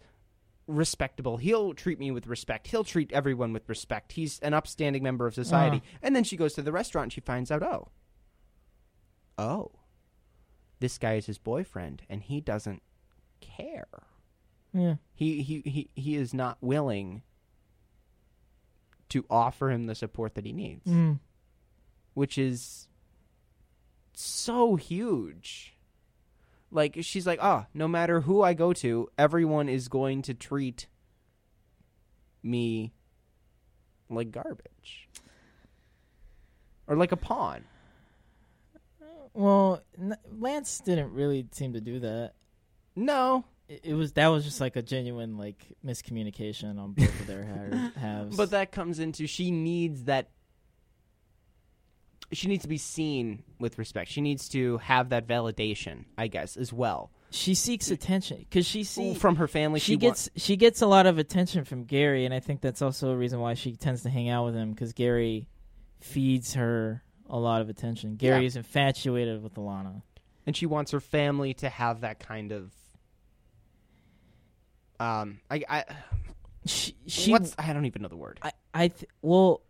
[0.66, 1.36] respectable.
[1.36, 2.66] He'll treat me with respect.
[2.68, 4.12] He'll treat everyone with respect.
[4.12, 5.98] He's an upstanding member of society." Uh.
[6.02, 7.88] And then she goes to the restaurant and she finds out, "Oh,
[9.38, 9.72] oh,
[10.80, 12.82] this guy is his boyfriend, and he doesn't
[13.40, 13.86] care.
[14.72, 14.96] Yeah.
[15.14, 17.22] He he he he is not willing."
[19.10, 21.20] To offer him the support that he needs Mm.
[22.14, 22.88] which is
[24.14, 25.75] so huge.
[26.70, 30.86] Like she's like, "Oh, no matter who I go to, everyone is going to treat
[32.42, 32.92] me
[34.10, 35.08] like garbage."
[36.88, 37.64] Or like a pawn.
[39.34, 42.32] Well, N- Lance didn't really seem to do that.
[42.94, 47.44] No, It, was that was just like a genuine like miscommunication on both of their
[47.44, 48.36] ha- halves.
[48.36, 50.30] but that comes into she needs that
[52.32, 54.10] she needs to be seen with respect.
[54.10, 57.10] She needs to have that validation, I guess, as well.
[57.30, 60.86] she seeks attention because she sees from her family she, she, gets she gets a
[60.86, 64.02] lot of attention from Gary, and I think that's also a reason why she tends
[64.02, 65.48] to hang out with him because Gary
[66.00, 68.16] feeds her a lot of attention.
[68.16, 68.46] Gary Yeah.
[68.46, 70.02] is infatuated with Alana.
[70.46, 72.72] and she wants her family to have that kind of
[74.98, 75.84] um i i
[76.64, 79.62] She, she what's i don't even know the word I, I th- well,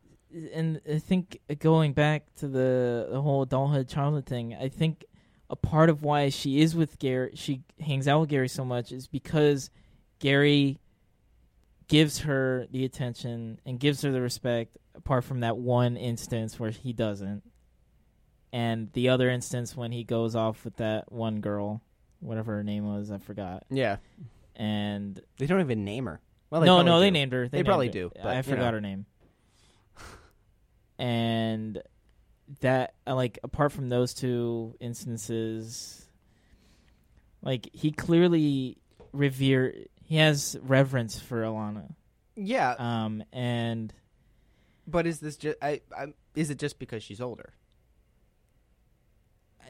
[0.54, 5.04] and I think going back to the the whole adulthood childhood thing, I think
[5.48, 8.92] a part of why she is with Gary, she hangs out with Gary so much,
[8.92, 9.70] is because
[10.18, 10.78] Gary
[11.88, 14.76] gives her the attention and gives her the respect.
[14.94, 17.42] Apart from that one instance where he doesn't,
[18.52, 21.82] and the other instance when he goes off with that one girl,
[22.20, 23.64] whatever her name was, I forgot.
[23.70, 23.96] yeah
[24.56, 26.20] And they don't even name her
[26.50, 27.12] well they no, no, they do.
[27.12, 27.46] named her.
[27.48, 27.92] They named probably her.
[27.92, 28.72] do, but, I forgot know.
[28.72, 29.04] her name.
[30.98, 31.82] And
[32.60, 36.06] that, like, apart from those two instances,
[37.42, 38.78] like he clearly
[39.12, 39.74] revere.
[40.04, 41.94] He has reverence for Alana.
[42.36, 43.92] yeah Um, and
[44.86, 47.54] but is this just I, I is it just because she's older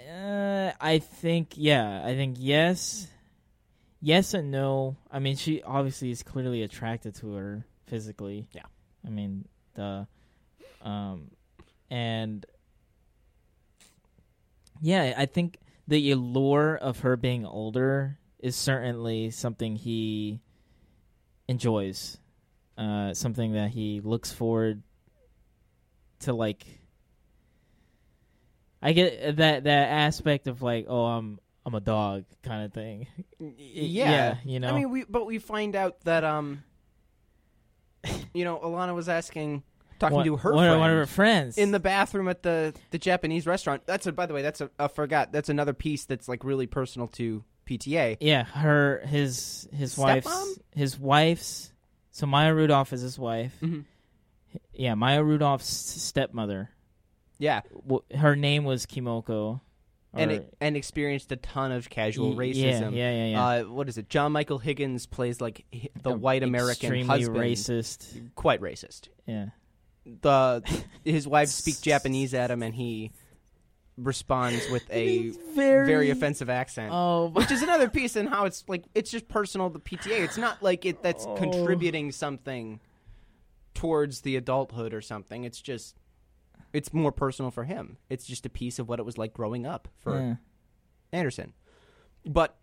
[0.08, 3.08] uh, I think, yeah, I think yes,
[4.00, 4.96] yes and no.
[5.10, 8.46] I mean, she obviously is clearly attracted to her physically.
[8.52, 8.66] Yeah.
[9.04, 10.06] I mean, the,
[10.86, 11.30] um,
[11.90, 12.46] and
[14.80, 20.40] yeah, I think the allure of her being older is certainly something he
[21.48, 22.18] enjoys.
[22.78, 24.82] Uh, something that he looks forward
[26.20, 26.64] to, like.
[28.82, 33.08] I get that that aspect of like, oh, I'm I'm a dog kind of thing.
[33.40, 34.68] yeah, you know.
[34.68, 36.62] i mean we but we find out that um
[38.34, 39.64] you know alana was asking
[39.98, 42.72] talking one, to her one, friend one of her friends in the bathroom at the
[42.90, 46.04] the japanese restaurant that's a by the way that's a i forgot that's another piece
[46.04, 49.98] that's like really personal to pta yeah, her his his Stepmom?
[50.04, 51.72] wife's his wife's.
[52.12, 53.54] So Maya Rudolph is his wife.
[53.60, 53.84] Mhm.
[54.72, 56.70] Yeah, Maya Rudolph's stepmother.
[57.38, 57.60] yeah
[58.16, 59.60] Her name was Kimoko.
[60.14, 62.92] and it, and experienced a ton of casual y- racism.
[62.94, 63.26] Yeah, yeah, yeah.
[63.26, 63.46] yeah.
[63.46, 64.08] Uh, what is it?
[64.08, 65.64] John Michael Higgins plays like
[66.02, 68.30] the A- white American extremely husband, racist.
[68.34, 69.08] quite racist.
[69.26, 69.46] Yeah.
[70.22, 70.62] The
[71.04, 73.12] his wife speaks Japanese at him, and he
[73.98, 76.90] responds with a very, very offensive accent.
[76.92, 80.20] Oh, which is another piece in how it's like it's just personal to PTA.
[80.22, 81.34] It's not like it that's Oh.
[81.34, 82.80] contributing something
[83.74, 85.44] towards the adulthood or something.
[85.44, 85.96] It's just
[86.72, 87.96] It's more personal for him.
[88.10, 90.34] It's just a piece of what it was like growing up for Yeah.
[91.12, 91.52] Anderson.
[92.24, 92.56] But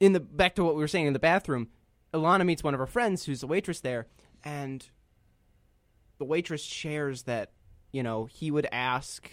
[0.00, 1.68] in the back to what we were saying in the bathroom,
[2.14, 4.06] Alana meets one of her friends who's a waitress there,
[4.44, 4.88] and
[6.22, 7.50] the waitress shares that,
[7.90, 9.28] you know, he would ask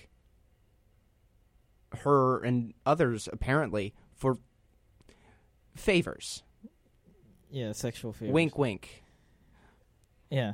[1.99, 4.39] her and others apparently for
[5.75, 6.41] favors.
[7.51, 8.33] yeah, sexual favors.
[8.33, 9.03] Wink wink.
[10.31, 10.53] Yeah.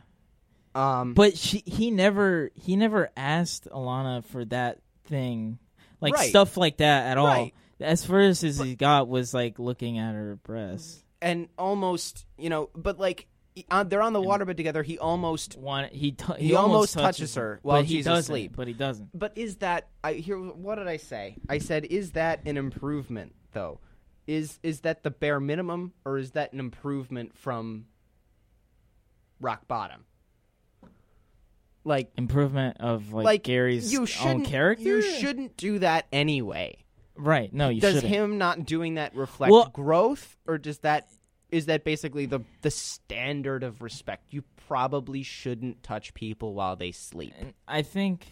[0.73, 5.57] Um But she he never he never asked Alana for that thing.
[6.01, 6.29] Like Right.
[6.29, 7.49] stuff like that at all.
[7.79, 11.01] As first as he got was like looking at her breasts.
[11.21, 15.57] and almost, you know, but like he- uh, they're on the waterbed together, he almost
[15.57, 18.53] One he t- He he, almost touches, her while but he she's doesn't, asleep.
[18.55, 19.17] But he doesn't.
[19.17, 20.37] But is that I here?
[20.37, 21.37] What did I say?
[21.49, 23.79] I said, is that an improvement though?
[24.27, 27.85] Is is that the bare minimum, or is that an improvement from
[29.39, 30.05] rock bottom?
[31.87, 34.83] Like, Improvement of like, like Gary's you own shouldn't character.
[34.83, 36.83] you shouldn't do that anyway.
[37.15, 37.53] Right.
[37.53, 38.11] No, you does shouldn't.
[38.11, 41.07] him not doing that reflect Well- growth, or does that
[41.55, 44.33] is that basically the the standard of respect?
[44.33, 47.33] You probably shouldn't touch people while they sleep.
[47.67, 48.27] I think.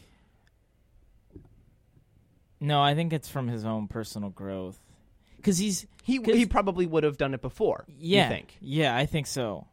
[2.60, 4.80] No, I think it's from his own personal growth.
[5.38, 7.86] Because he's He 'Cause- he probably would have done it before.
[7.98, 8.58] yeah, You think?
[8.62, 9.68] yeah, I think so.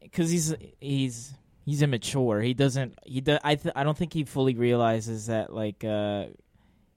[0.00, 2.40] Because he's he's he's immature.
[2.40, 2.98] He doesn't.
[3.04, 6.26] He do, I th- I don't think he fully realizes that like uh,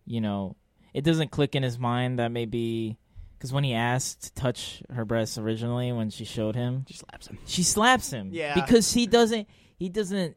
[0.05, 0.55] you know,
[0.93, 2.97] it doesn't click in his mind that maybe
[3.39, 7.27] because when he asked to touch her breasts originally when she showed him, she slaps
[7.27, 7.37] him.
[7.45, 8.31] she slaps him.
[8.33, 8.53] Yeah.
[8.53, 9.47] because he doesn't.
[9.77, 10.35] He doesn't.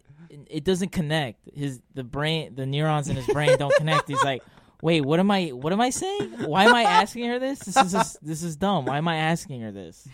[0.48, 1.40] It doesn't connect.
[1.52, 4.08] His the brain, the neurons in his brain don't connect.
[4.08, 4.42] He's like,
[4.80, 5.48] wait, what am I?
[5.48, 6.44] What am I saying?
[6.46, 7.58] Why am I asking her this?
[7.58, 8.84] This is this, this is dumb.
[8.86, 10.06] Why am I asking her this?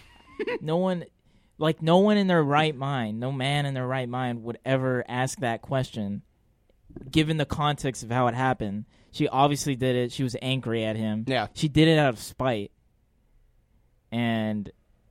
[0.61, 1.05] No one,
[1.59, 5.05] like no one in their right mind, no man in their right mind would ever
[5.09, 6.23] ask that question,
[7.11, 8.87] given the context of how it happened.
[9.11, 10.13] She obviously did it.
[10.13, 11.25] She was angry at him.
[11.27, 11.49] Yeah.
[11.55, 12.71] She did it out of spite.
[14.13, 14.71] And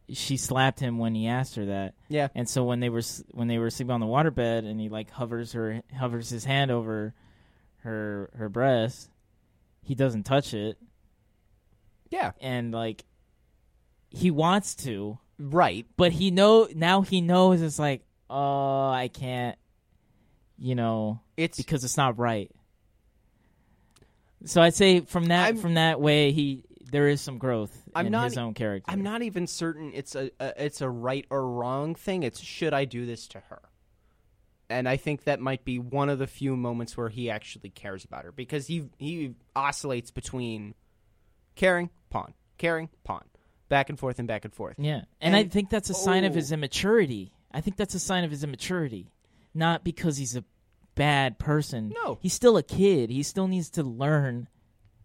[0.09, 1.93] she slapped him when he asked her that.
[2.07, 2.29] Yeah.
[2.33, 5.09] And so when they were when they were sleeping on the waterbed and he like
[5.11, 7.13] hovers her hovers his hand over
[7.79, 9.09] her her breast,
[9.83, 10.77] he doesn't touch it
[12.09, 12.31] Yeah.
[12.39, 13.03] and like
[14.09, 15.85] he wants to, Right.
[15.97, 19.57] but he know now he knows it's like, "Oh, I can't."
[20.57, 22.49] You know, It's because it's not right.
[24.45, 28.07] So I'd say from that I'm- from that way he there is some growth I'm
[28.07, 28.91] in not- his own character.
[28.91, 32.23] I'm not even certain it's a, a it's a right or wrong thing.
[32.23, 33.61] It's should I do this to her?
[34.69, 38.03] And I think that might be one of the few moments where he actually cares
[38.03, 40.75] about her because he he oscillates between
[41.55, 43.23] caring, pawn, caring, pawn,
[43.69, 44.75] back and forth and back and forth.
[44.77, 46.35] Yeah, and, I think that's a sign of oh.
[46.35, 47.31] his immaturity.
[47.51, 49.09] I think that's a sign of his immaturity,
[49.53, 50.43] not because he's a
[50.95, 51.93] bad person.
[52.03, 52.17] No.
[52.21, 53.09] he's still a kid.
[53.09, 54.49] He still needs to learn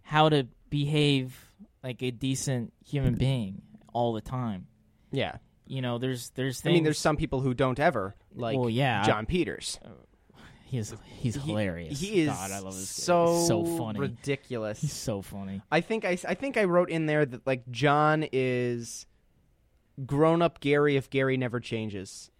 [0.03, 1.52] how to behave
[1.83, 4.67] like a decent human being all the time.
[5.11, 5.37] Yeah.
[5.67, 9.03] You know, there's there's I mean, there's some people who don't ever like Well, yeah,
[9.05, 9.79] Jon Peters.
[10.65, 12.01] he's he's He- hilarious.
[12.01, 14.01] He is God, I love this so He's so funny.
[14.01, 14.81] ridiculous.
[14.81, 15.63] He's so funny.
[15.71, 19.07] I think I, I think I wrote in there that like Jon is
[20.05, 22.31] grown up Gary if Gary never changes.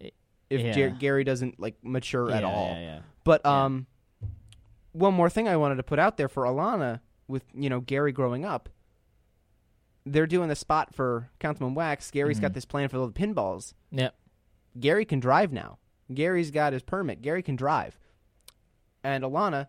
[0.49, 0.71] If Yeah.
[0.73, 2.69] Jer- Gary doesn't like mature at all.
[2.73, 2.99] Yeah, yeah.
[3.23, 3.63] But Yeah.
[3.65, 3.87] um
[4.91, 8.11] one more thing I wanted to put out there for Alana with, you know, Gary
[8.11, 8.69] growing up.
[10.05, 12.11] They're doing the spot for Councilman Wachs.
[12.11, 12.55] Gary's got Mhm.
[12.55, 13.73] this plan for the pinballs.
[13.91, 14.13] Yep.
[14.79, 15.77] Gary can drive now.
[16.13, 17.21] Gary's got his permit.
[17.21, 17.97] Gary can drive.
[19.03, 19.67] And Alana,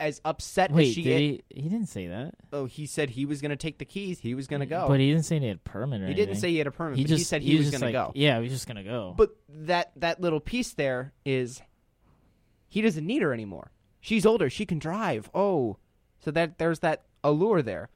[0.00, 1.62] as upset Wait, as she did is, he?
[1.62, 2.34] He didn't say that.
[2.52, 4.20] oh, he said he was going to take the keys.
[4.20, 4.86] He was going to go.
[4.88, 6.70] But he didn't say he had a permit or He didn't say he had a
[6.70, 8.12] permit, He but just he said he, was, just going to go.
[8.14, 9.14] Yeah, he was just gonna go.
[9.16, 11.60] But that that little piece there is
[12.68, 13.70] he doesn't need her anymore.
[14.00, 15.30] She's older, she can drive.
[15.34, 15.76] Oh.
[16.20, 17.90] So that there's that allure there.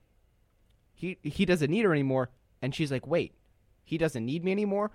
[0.98, 2.30] He he doesn't need her anymore
[2.60, 3.34] and she's like, "Wait.
[3.84, 4.90] He doesn't need me anymore?"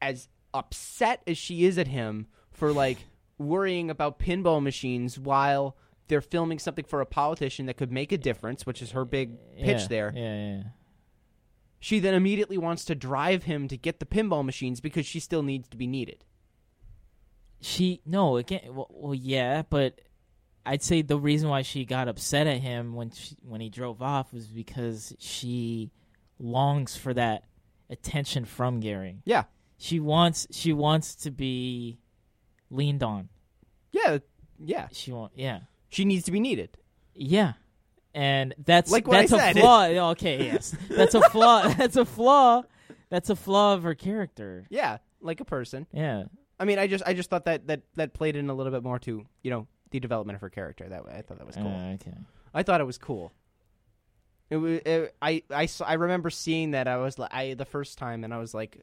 [0.00, 2.98] As upset as she is at him for like
[3.38, 8.16] worrying about pinball machines while they're filming something for a politician that could make a
[8.16, 10.12] difference, which is her big pitch yeah, there.
[10.14, 10.62] Yeah, yeah.
[11.80, 15.42] She then immediately wants to drive him to get the pinball machines because she still
[15.42, 16.24] needs to be needed.
[17.60, 18.60] She no again.
[18.76, 20.00] Well, well, yeah, but
[20.66, 24.02] I'd say the reason why she got upset at him when she, when he drove
[24.02, 25.90] off was because she
[26.38, 27.44] longs for that
[27.88, 29.20] attention from Gary.
[29.24, 29.44] Yeah.
[29.78, 31.98] She wants she wants to be
[32.70, 33.28] leaned on.
[33.92, 34.18] Yeah,
[34.58, 34.88] yeah.
[34.92, 35.60] She want yeah
[35.90, 36.76] She needs to be needed.
[37.14, 37.52] yeah,
[38.14, 39.56] and that's Like what I that's said.
[39.56, 39.84] a flaw.
[39.86, 41.68] Oh, okay, yes, that's a flaw.
[41.78, 42.62] that's a flaw.
[43.10, 44.64] That's a flaw of her character.
[44.70, 45.86] Yeah, like a person.
[45.92, 46.24] Yeah.
[46.58, 48.82] I mean, I just I just thought that that that played in a little bit
[48.82, 50.88] more to you know the development of her character.
[50.88, 51.74] That way, I thought that was cool.
[51.74, 52.14] Uh, okay.
[52.54, 53.32] I thought it was cool.
[54.50, 54.80] It was.
[54.84, 56.88] It, I I saw, I remember seeing that.
[56.88, 58.80] I was like, I the first time, and I was like,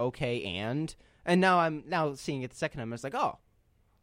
[0.00, 0.94] okay, and
[1.24, 2.92] and now I'm now seeing it the second time.
[2.92, 3.38] I was like, oh,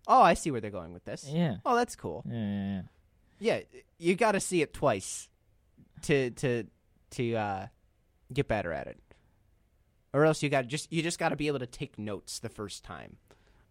[0.07, 1.27] oh, I see where they're going with this.
[1.29, 1.57] Yeah.
[1.65, 2.23] Oh, that's cool.
[2.27, 2.33] Yeah.
[2.35, 2.81] yeah, yeah.
[3.37, 3.59] Yeah,
[3.99, 5.29] you got to see it twice
[6.03, 6.63] to to
[7.11, 7.67] to uh,
[8.33, 8.97] get better at it,
[10.13, 12.49] or else you got just you just got to be able to take notes the
[12.49, 13.17] first time.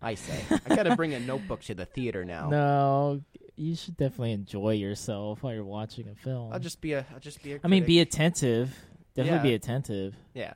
[0.05, 2.49] I say, I got to bring a notebook to the theater now.
[2.51, 3.21] No,
[3.57, 6.53] you should definitely enjoy yourself while you're watching a film.
[6.53, 7.07] I'll just be a.
[7.13, 7.61] I'll just be a.
[7.65, 8.75] I mean, be attentive.
[9.15, 10.15] Definitely be attentive.
[10.35, 10.55] yeah.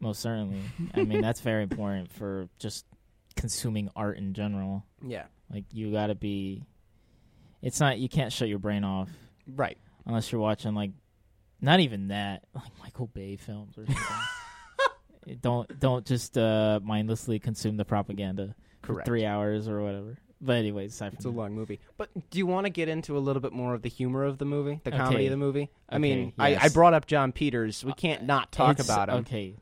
[0.00, 0.60] Most certainly.
[0.94, 2.86] I mean, that's very important for just
[3.36, 4.84] consuming art in general.
[5.06, 5.24] Yeah.
[5.52, 6.64] Like you got to be.
[7.60, 7.98] It's not.
[7.98, 9.08] You can't shut your brain off
[9.46, 9.78] Right.
[10.06, 10.90] unless you're watching like,
[11.60, 14.02] not even that, like Michael Bay films or something.
[15.40, 20.18] don't don't just uh, mindlessly consume the propaganda for three hours or whatever.
[20.40, 21.78] But anyways, aside It's a long movie.
[21.96, 24.38] But do you want to get into a little bit more of the humor of
[24.38, 24.98] the movie, the Okay.
[24.98, 25.70] comedy of the movie?
[25.88, 27.84] I mean, Okay, I, I brought up Jon Peters.
[27.84, 29.16] We can't not talk It's- about him.
[29.18, 29.54] Okay.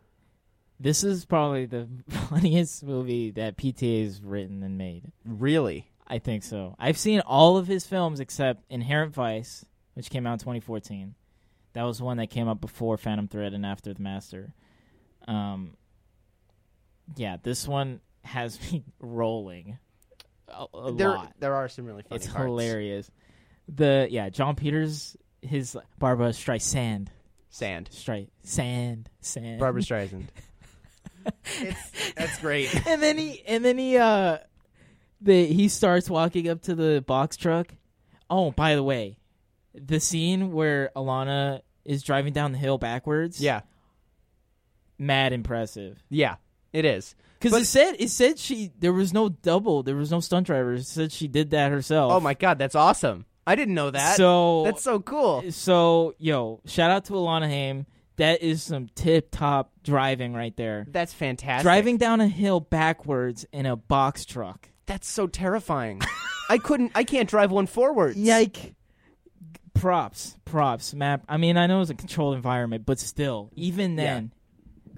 [0.78, 5.12] This is probably the funniest movie that PTA has written and made.
[5.26, 5.90] Really?
[6.06, 6.74] I think so.
[6.78, 11.14] I've seen all of his films except Inherent Vice, which came out in 2014.
[11.74, 14.54] That was one that came out before Phantom Thread and after The Master.
[15.30, 15.76] Um,
[17.16, 19.78] yeah, this one has me rolling
[20.48, 21.32] a, a there, lot.
[21.38, 22.44] there are some really funny It's parts.
[22.44, 23.10] hilarious.
[23.68, 27.08] The yeah, Jon Peters, his Barbra Streisand,
[27.50, 27.88] Sand.
[27.92, 29.60] Stri sand, sand.
[29.60, 30.26] Barbra Streisand.
[31.60, 32.74] it's, that's great.
[32.86, 34.38] and then he and then he uh
[35.20, 37.68] the he starts walking up to the box truck.
[38.28, 39.18] Oh, by the way,
[39.74, 43.40] the scene where Alana is driving down the hill backwards.
[43.40, 43.60] Yeah.
[45.00, 46.02] Mad impressive.
[46.08, 46.36] Yeah.
[46.72, 47.16] It is.
[47.38, 50.46] Because But- it said it said she there was no double, there was no stunt
[50.46, 50.74] driver.
[50.74, 52.12] It said she did that herself.
[52.12, 53.24] Oh my god, that's awesome.
[53.46, 54.16] I didn't know that.
[54.16, 55.50] So that's so cool.
[55.50, 57.86] so yo, shout out to Alana Haim.
[58.16, 60.84] That is some tip top driving right there.
[60.88, 61.62] That's fantastic.
[61.64, 64.68] Driving down a hill backwards in a box truck.
[64.84, 66.02] That's so terrifying.
[66.50, 66.92] I couldn't.
[66.94, 68.16] I can't drive one forward.
[68.16, 68.74] Yike.
[69.72, 71.24] Props, props, map.
[71.28, 74.32] I mean, I know it's a controlled environment, but still, even then,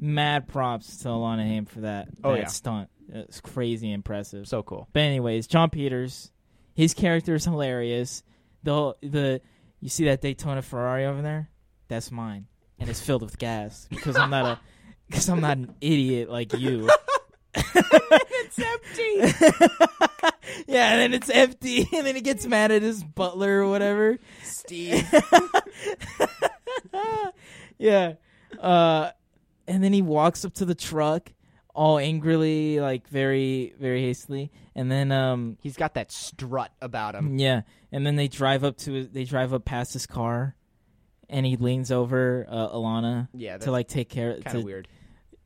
[0.02, 2.46] mad props to Alana Haim for that, Oh, that yeah.
[2.46, 2.88] stunt.
[3.08, 4.48] It's crazy impressive.
[4.48, 4.88] So cool.
[4.92, 6.30] But anyways, Jon Peters,
[6.74, 8.22] his character is hilarious.
[8.64, 9.40] The the
[9.80, 11.50] you see that Daytona Ferrari over there?
[11.88, 12.46] That's mine,
[12.78, 14.60] and it's filled with gas because I'm not a
[15.08, 16.88] because I'm not an idiot like you.
[17.54, 19.46] it's empty.
[20.66, 24.18] yeah, and then it's empty, and then he gets mad at his butler or whatever.
[24.42, 25.06] Steve.
[27.78, 28.14] yeah.
[28.58, 29.10] Uh,
[29.66, 31.32] and then he walks up to the truck
[31.74, 34.50] all angrily, like very, very hastily.
[34.74, 37.38] And then, um, He's got that strut about him.
[37.38, 37.62] yeah.
[37.90, 40.54] And then they drive up to, they drive up past his car
[41.30, 44.88] and he leans over, uh, Alana Yeah, to like take care kind of weird.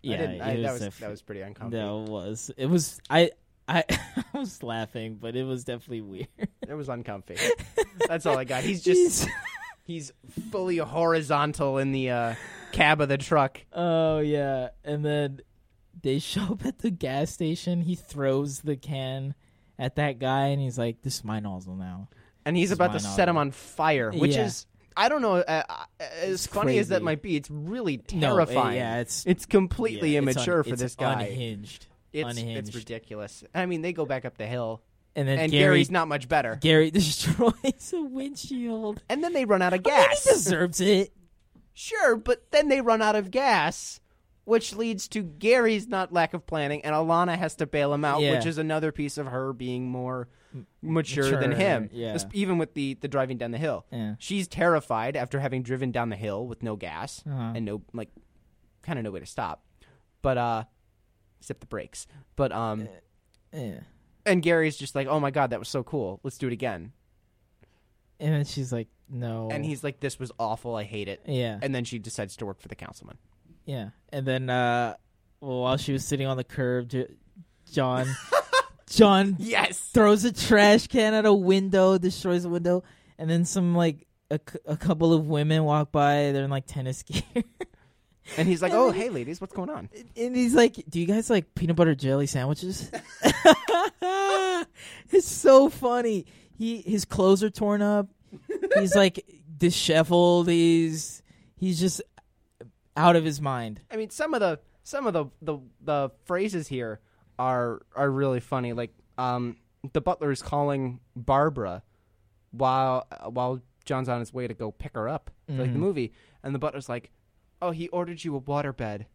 [0.02, 0.14] Yeah.
[0.14, 2.04] I didn't, I, it that was def- that was pretty uncomfortable.
[2.06, 3.30] that was, it was, I,
[3.68, 3.84] I,
[4.34, 6.28] I was laughing, but it was definitely weird.
[6.68, 7.36] It was uncomfy.
[8.08, 8.64] That's all I got.
[8.64, 9.28] He's just
[9.84, 10.12] he's
[10.50, 12.34] fully horizontal in the uh,
[12.72, 13.60] cab of the truck.
[13.72, 15.40] Oh yeah, and then
[16.02, 17.80] they show up at the gas station.
[17.82, 19.34] He throws the can
[19.78, 22.08] at that guy, and he's like, "This is my nozzle now."
[22.44, 24.44] and he's about to mine set him on fire, which Yeah.
[24.46, 25.34] is I don't know.
[25.34, 25.84] Uh, uh,
[26.22, 28.76] as It's funny as that might be, it's really No, terrifying.
[28.76, 31.24] yeah, it's it's completely yeah, it's immature un- for this guy.
[31.24, 31.86] Unhinged.
[32.12, 32.68] It's unhinged.
[32.68, 33.42] it's ridiculous.
[33.54, 34.80] I mean, they go back up the hill,
[35.14, 36.56] And then and Gary, Gary's not much better.
[36.60, 39.02] Gary destroys a windshield.
[39.10, 40.24] And then they run out of I mean, gas.
[40.24, 41.12] he deserves it.
[41.78, 44.00] Sure, but then they run out of gas,
[44.44, 48.22] which leads to Gary's not lack of planning, and Alana has to bail him out,
[48.22, 48.36] Yeah.
[48.36, 50.28] which is another piece of her being more
[50.80, 51.90] mature, than mature, him.
[51.92, 52.14] yeah.
[52.14, 54.14] Es- even with the the driving down the hill, Yeah.
[54.18, 57.52] she's terrified after having driven down the hill with no gas Uh-huh.
[57.54, 58.08] and no like,
[58.80, 59.62] kind of no way to stop,
[60.22, 60.64] but uh,
[61.40, 62.06] except the brakes.
[62.36, 62.88] But um,
[63.52, 63.80] Yeah.
[64.24, 66.20] and Gary's just like, oh my god, that was so cool.
[66.22, 66.92] Let's do it again.
[68.18, 70.74] And then she's like, "No." And he's like, this was awful.
[70.74, 71.20] I hate it.
[71.26, 73.18] yeah, And then she decides to work for the councilman.
[73.64, 73.90] yeah.
[74.12, 74.94] And then, uh,
[75.40, 77.14] well, while she was sitting on the curb, J-
[77.72, 78.06] Jon,
[78.88, 79.78] Jon Yes.
[79.78, 82.82] throws a trash can at a window, destroys a window,
[83.18, 86.32] and then some like a, c- a couple of women walk by.
[86.32, 87.22] They're in like tennis gear,
[88.36, 89.88] And he's like, oh hey ladies, what's going on?
[90.16, 92.90] and he's like, "Do you guys like peanut butter jelly sandwiches?"
[95.10, 96.26] it's so funny.
[96.58, 98.08] He his clothes are torn up.
[98.78, 99.24] He's like
[99.58, 100.48] disheveled.
[100.48, 101.22] He's
[101.56, 102.02] he's just
[102.96, 103.80] out of his mind.
[103.90, 107.00] I mean, some of the some of the the, the phrases here
[107.38, 108.72] are are really funny.
[108.72, 109.56] Like um,
[109.92, 111.82] the butler is calling Barbra
[112.50, 115.82] while while Jon's on his way to go pick her up for like the Mhm.
[115.82, 116.12] movie,
[116.42, 117.10] and the butler's like,
[117.62, 119.06] "Oh, he ordered you a waterbed.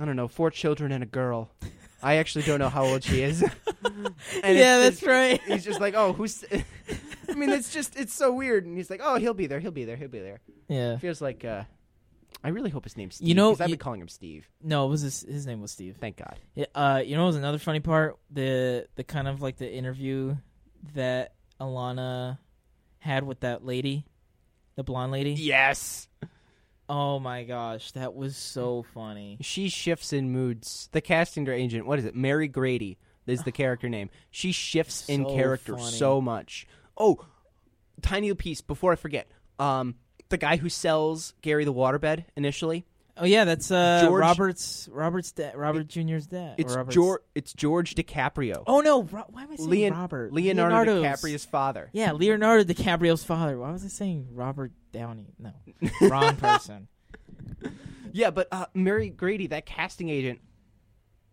[0.00, 1.50] I don't know, four children and a girl.
[2.02, 3.44] I actually don't know how old she is."
[4.42, 5.40] And yeah, that's right.
[5.46, 6.44] He's just like, "Oh, who's?"
[7.28, 9.60] I mean, it's just it's so weird, and he's like, "Oh, he'll be there.
[9.60, 9.96] He'll be there.
[9.96, 10.98] He'll be there." yeah.
[10.98, 11.64] Feels like uh,
[12.42, 13.28] I really hope his name's Steve.
[13.28, 14.48] You know, I've been calling him Steve.
[14.62, 15.96] No, it was his, his name was Steve.
[16.00, 16.36] Thank God.
[16.54, 19.70] Yeah, uh, you know, what was another funny part the the kind of like the
[19.70, 20.36] interview
[20.94, 22.38] that Alana
[22.98, 24.06] had with that lady,
[24.76, 25.32] the blonde lady.
[25.32, 26.08] Yes.
[26.88, 29.38] Oh my gosh, that was so funny.
[29.40, 30.88] She shifts in moods.
[30.92, 32.14] The casting agent, what is it?
[32.14, 34.08] Mary Grady is the character name.
[34.30, 35.90] She shifts in character funny.
[35.90, 36.66] so much.
[36.96, 37.24] Oh,
[38.00, 39.28] tiny piece before I forget.
[39.58, 39.96] Um,
[40.30, 42.86] the guy who sells Gary the waterbed initially.
[43.20, 46.54] Oh yeah, that's uh George- Robert's Robert's dad, Robert Jr.'s dad.
[46.58, 47.20] It's Robert's- George.
[47.34, 48.62] It's George DiCaprio.
[48.66, 50.32] Oh no, Ro- why am I saying Leon- Robert?
[50.32, 51.90] Leonardo Leonardo's- DiCaprio's father.
[51.92, 53.58] Yeah, Leonardo DiCaprio's father.
[53.58, 55.34] Why was I saying Robert Downey?
[55.38, 55.52] No,
[56.02, 56.88] wrong person.
[58.12, 60.40] Yeah, but uh, Mary Grady, that casting agent,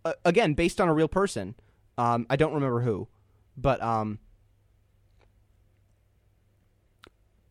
[0.04, 1.56] uh, again based on a real person.
[1.98, 3.08] Um, I don't remember who,
[3.56, 4.20] but um,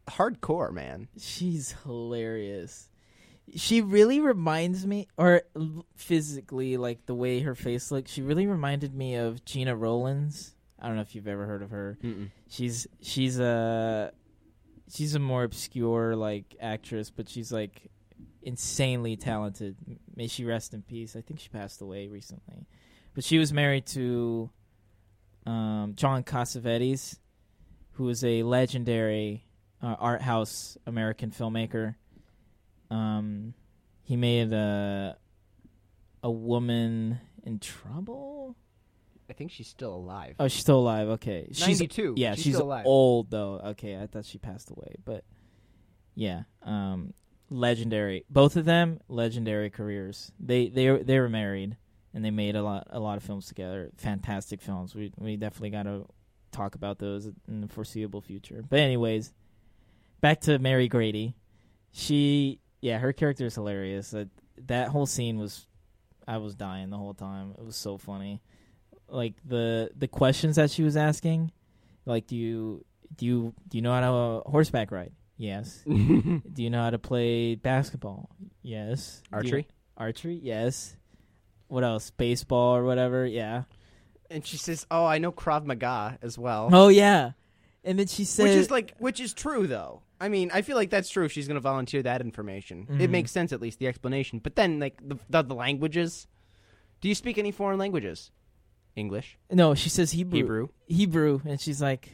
[0.09, 1.09] hardcore man.
[1.19, 2.89] She's hilarious.
[3.55, 5.43] She really reminds me, or
[5.95, 8.11] physically, like the way her face looks.
[8.11, 10.55] She really reminded me of Gena Rowlands.
[10.81, 11.99] I don't know if you've ever heard of her.
[12.03, 12.31] Mm-mm.
[12.49, 14.13] She's she's a
[14.93, 17.91] she's a more obscure like actress, but she's like
[18.43, 19.77] insanely talented.
[20.15, 21.17] May she rest in peace.
[21.17, 22.67] I think she passed away recently,
[23.15, 24.51] but she was married to
[25.47, 27.19] um, John Cassavetes,
[27.93, 29.47] who is a legendary
[29.83, 31.97] uh, art house American filmmaker.
[32.95, 33.55] Um,
[34.03, 35.17] he made a
[36.23, 38.57] a woman in trouble.
[39.29, 40.37] I think she's still alive.
[40.39, 41.09] Oh, she's still alive.
[41.09, 42.15] Okay, she's Ninety-two.
[42.17, 42.87] yeah, she's, she's, still alive.
[42.87, 43.61] old though.
[43.69, 45.25] Okay, I thought she passed away, but
[46.15, 47.15] yeah, um,
[47.51, 48.25] legendary.
[48.31, 50.31] Both of them legendary careers.
[50.39, 51.77] They they were- they were married
[52.13, 53.91] and they made a lot a lot of films together.
[53.97, 54.95] Fantastic films.
[54.95, 56.07] We we definitely got to
[56.53, 58.63] talk about those in the foreseeable future.
[58.69, 59.33] But anyways,
[60.21, 61.35] back to Mary Grady.
[61.91, 64.11] She yeah, her character is hilarious.
[64.11, 64.29] That
[64.67, 65.67] that whole scene was
[66.29, 67.55] I was dying the whole time.
[67.59, 68.43] It was so funny.
[69.09, 71.51] Like the the questions that she was asking
[72.05, 72.85] like do you
[73.17, 74.07] do you do you know how to
[74.47, 75.13] uh, horseback ride?
[75.37, 75.83] Yes.
[75.87, 78.31] Do you know how to play basketball?
[78.63, 79.21] Yes.
[79.25, 79.69] Do you- Archery?
[79.97, 80.97] archery yes.
[81.67, 82.11] What else?
[82.11, 83.27] Baseball or whatever?
[83.27, 83.65] Yeah.
[84.31, 87.33] And she says, "Oh, I know Krav Maga as well." oh yeah.
[87.83, 90.03] And then she said which is like, which is true though.
[90.21, 91.25] I mean, I feel like that's true.
[91.25, 93.11] If she's going to volunteer that information, it Mhm.
[93.11, 94.39] makes sense at least the explanation.
[94.39, 96.27] But then, like the, the the languages.
[97.01, 98.31] Do you speak any foreign languages?
[98.97, 100.69] English, no she says hebrew Hebrew.
[100.87, 102.13] hebrew and she's like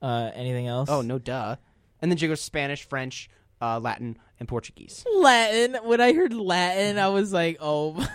[0.00, 1.56] uh anything else Oh no, duh.
[2.00, 3.28] And then she goes Spanish, French,
[3.60, 5.04] uh, Latin, and Portuguese.
[5.12, 5.76] Latin.
[5.82, 7.92] When I heard Latin, I was like, oh.
[7.94, 8.08] my.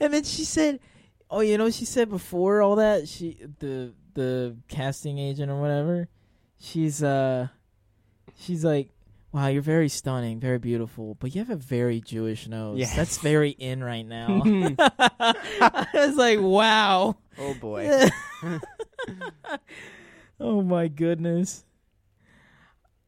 [0.00, 0.80] and then she said,
[1.30, 6.08] oh, you know, she said before all that, she the the casting agent or whatever,
[6.62, 7.48] she's uh,
[8.38, 8.88] she's like,
[9.32, 12.78] wow, you're very stunning, very beautiful, but you have a very Jewish nose.
[12.78, 12.94] Yes.
[12.96, 14.42] That's very in right now.
[14.78, 17.16] I was like, wow.
[17.38, 18.08] Oh boy.
[20.40, 21.64] oh my goodness.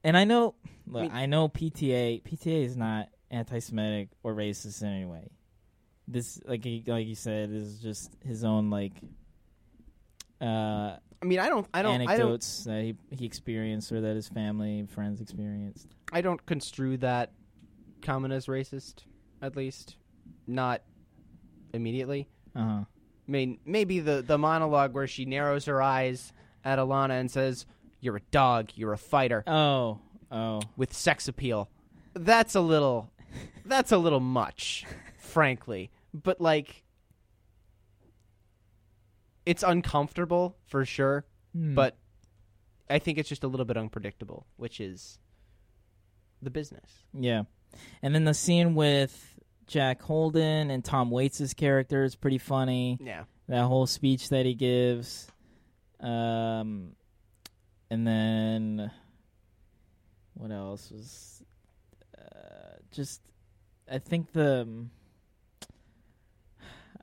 [0.03, 0.55] And I know,
[0.87, 2.23] look, mean- I know PTA.
[2.23, 5.31] PTA is not anti-Semitic or racist in any way.
[6.07, 8.93] This, like, he, like you said, is just his own like
[10.39, 14.03] uh, I mean, I don't, I don't, I don't, anecdotes that he he experienced or
[14.03, 15.89] that his family friends experienced.
[16.12, 17.33] I don't construe that
[18.03, 19.05] comment as racist.
[19.41, 19.97] At least,
[20.47, 20.83] not
[21.72, 22.29] immediately.
[22.55, 22.85] Uh huh.
[23.27, 27.64] I mean, maybe the the monologue where she narrows her eyes at Alana and says,
[28.01, 28.72] "You're a dog.
[28.75, 30.01] You're a fighter Oh,
[30.31, 30.61] oh.
[30.77, 31.70] with sex appeal."
[32.12, 33.11] That's a little,
[33.64, 34.85] that's a little much,
[35.16, 35.91] frankly.
[36.12, 36.84] But like,
[39.47, 41.25] it's uncomfortable for sure.
[41.55, 41.75] Hmm.
[41.75, 41.97] But
[42.89, 45.19] I think it's just a little bit unpredictable, which is
[46.43, 46.91] the business.
[47.13, 47.45] Yeah.
[48.03, 52.99] And then the scene with Jack Holden and Tom Waits' character is pretty funny.
[53.01, 53.25] Yeah.
[53.49, 55.29] That whole speech that he gives.
[56.01, 56.93] Um
[57.91, 58.91] and then
[60.35, 61.43] what else was
[62.19, 63.21] uh, just
[63.91, 64.91] I think the um,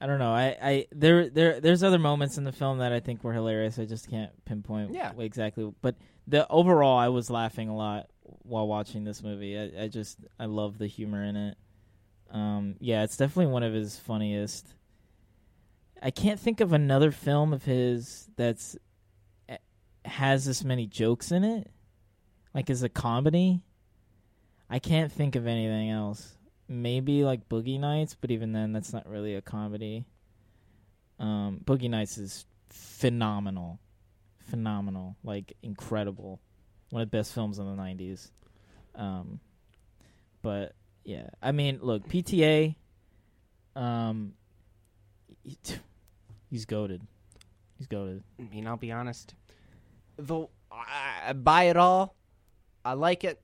[0.01, 0.31] I don't know.
[0.33, 3.77] I, I there there there's other moments in the film that I think were hilarious.
[3.77, 5.11] I just can't pinpoint Yeah.
[5.19, 5.71] exactly.
[5.81, 5.95] But
[6.27, 9.57] the overall, I was laughing a lot while watching this movie.
[9.57, 11.57] I, I just I love the humor in it.
[12.31, 14.73] Um, yeah, it's definitely one of his funniest.
[16.01, 18.75] I can't think of another film of his that's
[19.47, 19.57] eh,
[20.05, 21.69] has this many jokes in it.
[22.55, 23.63] Like as a comedy.
[24.67, 26.37] I can't think of anything else.
[26.71, 30.05] Maybe like Boogie Nights, but even then that's not really a comedy.
[31.19, 33.77] Um Boogie Nights is phenomenal.
[34.49, 35.17] Phenomenal.
[35.21, 36.39] Like incredible.
[36.89, 38.31] One of the best films in the 90s.
[38.95, 39.41] Um
[40.41, 42.75] but yeah, I mean, look, PTA
[43.75, 44.33] um
[46.49, 47.01] he's goaded.
[47.77, 48.23] He's goaded.
[48.39, 49.35] I mean, I'll be honest.
[50.17, 52.15] Though I, I buy it all,
[52.85, 53.41] I like it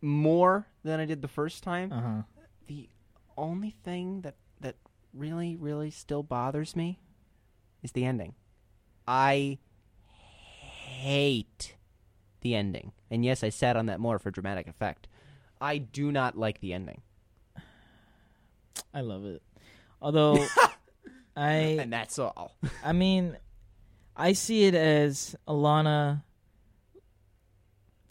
[0.00, 1.92] more than I did the first time.
[1.92, 2.22] Uh-huh.
[2.66, 2.88] the
[3.36, 4.76] only thing that that
[5.12, 6.98] really really still bothers me
[7.82, 8.34] is the ending.
[9.06, 9.58] I
[10.06, 11.76] hate
[12.40, 12.92] the ending.
[13.10, 15.08] And yes, I sat on that more for dramatic effect.
[15.60, 17.02] I do not like the ending.
[18.92, 19.42] I love it.
[20.00, 20.44] Although
[21.36, 22.56] I and that's all.
[22.84, 23.36] I mean,
[24.16, 26.22] I see it as Alana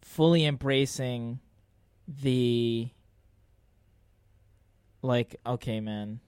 [0.01, 1.39] fully embracing
[2.07, 2.89] the
[5.01, 6.19] like okay man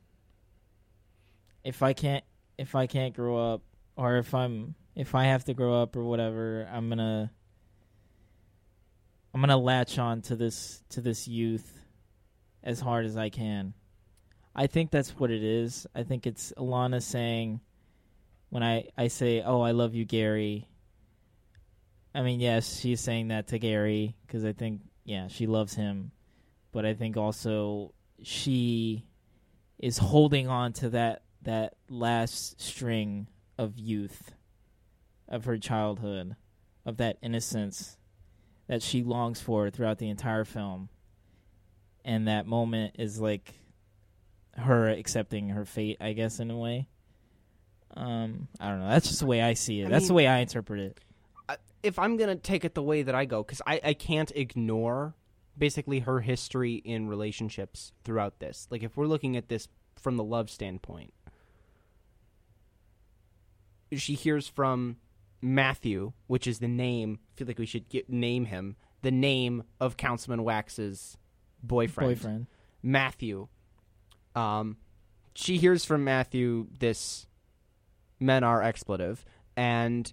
[1.63, 2.23] if I can't
[2.57, 3.61] if I can't grow up
[3.95, 7.29] or if I'm if I have to grow up or whatever I'm to
[9.33, 11.77] I'm to latch on to this to this youth
[12.63, 13.73] as hard as I can.
[14.55, 15.85] I think that's what it is.
[15.93, 17.61] I think it's Alana saying
[18.49, 20.67] when I, I say, "Oh, I love you, Gary."
[22.15, 26.11] I mean, yes, she's saying that to Gary because I think, yeah, she loves him,
[26.73, 29.05] but I think also she
[29.79, 33.27] is holding on to that that last string
[33.57, 34.33] of youth,
[35.29, 36.35] of her childhood,
[36.85, 37.97] of that innocence
[38.67, 40.89] that she longs for throughout the entire film,
[42.03, 43.53] and that moment is like
[44.57, 46.89] her accepting her fate, I guess, in a way.
[47.95, 48.89] Um, I don't know.
[48.89, 49.85] That's just the way I see it.
[49.85, 50.99] I That's the way I interpret it.
[51.87, 55.15] If I'm gonna take it the way that I go, because I, I can't ignore
[55.57, 58.67] basically her history in relationships throughout this.
[58.69, 61.13] Like if we're looking at this from the love standpoint,
[63.93, 64.97] she hears from
[65.41, 67.19] Matthew, which is the name.
[67.21, 71.17] I feel like we should get, name him the name of Councilman Wachs's
[71.63, 72.09] boyfriend.
[72.09, 72.47] Boyfriend.
[72.83, 73.47] Matthew.
[74.35, 74.77] Um,
[75.35, 77.27] she hears from Matthew this
[78.19, 79.23] men are expletive,
[79.55, 80.11] and.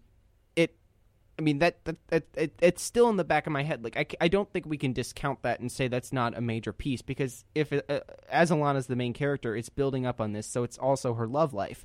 [1.38, 3.82] I mean that that, that it, it's still in the back of my head.
[3.82, 6.72] Like I, I don't think we can discount that and say that's not a major
[6.72, 10.46] piece because if it, uh, as Alana's the main character, it's building up on this,
[10.46, 11.84] so it's also her love life.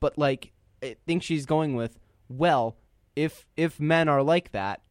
[0.00, 0.52] But like
[0.82, 1.98] I think she's going with
[2.28, 2.76] well,
[3.14, 4.82] if if men are like that,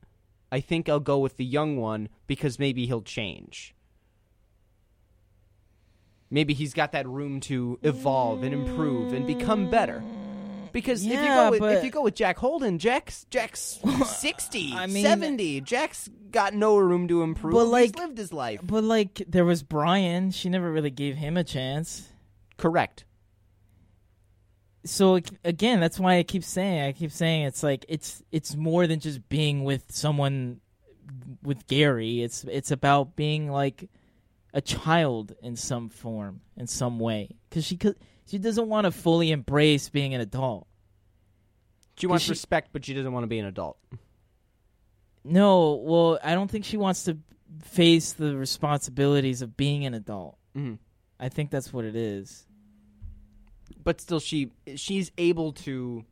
[0.52, 3.76] I think I'll go with the young one because maybe he'll change.
[6.30, 10.04] Maybe he's got that room to evolve and improve and become better.
[10.74, 14.88] Because if you go with, if you go with Jack Holden, Jack's Jack's 60, I
[14.88, 15.62] mean- 70.
[15.62, 17.54] Jack's got no room to improve.
[17.54, 18.60] But, He's lived his life.
[18.64, 20.32] But like, there was Brian.
[20.32, 22.10] She never really gave him a chance.
[22.58, 23.06] Correct.
[24.86, 26.82] So ag- again, that's why I keep saying.
[26.82, 30.60] I keep saying it's like it's it's more than just being with someone
[31.42, 32.22] with Gary.
[32.22, 33.90] It's it's about being like
[34.54, 37.96] a child in some form, in some way, because she could.
[38.28, 40.68] She doesn't want to fully embrace being an adult.
[41.98, 43.78] She wants she- respect, but she doesn't want to be an adult.
[45.24, 47.18] No, well, I don't think she wants to
[47.62, 50.38] face the responsibilities of being an adult.
[50.56, 50.80] Mhm.
[51.20, 52.46] I think that's what it is.
[53.84, 56.04] But still, she she's able to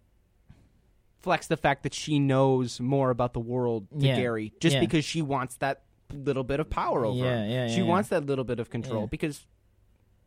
[1.22, 4.16] flex the fact that she knows more about the world to Yeah.
[4.16, 4.80] Gary, just Yeah.
[4.82, 5.84] because she wants that
[6.14, 7.52] little bit of power over Yeah, him.
[7.52, 9.46] yeah, she wants that little bit of control because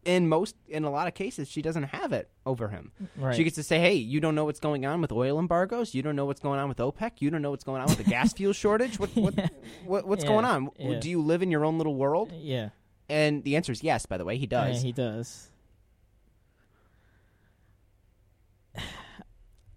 [0.05, 2.93] in most, in a lot of cases, she doesn't have it over him.
[3.17, 3.35] Right.
[3.35, 5.95] She gets to say, "Hey, you don't know what's going on with oil embargoes.
[5.95, 7.21] You don't know what's going on with OPEC.
[7.21, 8.99] You don't know what's going on with the gas fuel shortage.
[8.99, 9.49] What, what, Yeah.
[9.85, 10.71] what what's Yeah, going on?
[10.79, 10.99] yeah.
[11.01, 12.71] Do you live in your own little world?" yeah.
[13.09, 14.07] And the answer is yes.
[14.07, 14.77] By the way, he does.
[14.83, 15.51] Yeah, he does.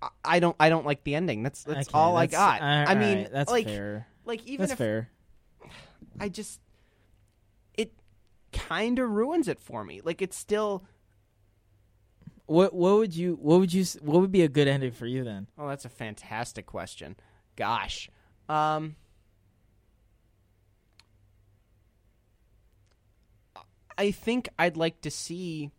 [0.02, 0.56] I- I don't.
[0.60, 1.44] I don't like the ending.
[1.44, 2.62] That's that's Okay, all I got.
[2.62, 4.08] all I mean, that's like, fair.
[4.26, 5.10] like even That's if fair.
[6.20, 6.60] I just,
[8.58, 10.02] kind of ruins it for me.
[10.04, 10.84] Like it's still.
[12.46, 15.24] What what would you what would you what would be a good ending for you
[15.24, 15.48] then?
[15.58, 17.16] Oh, that's a fantastic question.
[17.58, 18.10] Gosh,
[18.48, 18.96] um,
[23.98, 25.72] I think I'd like to see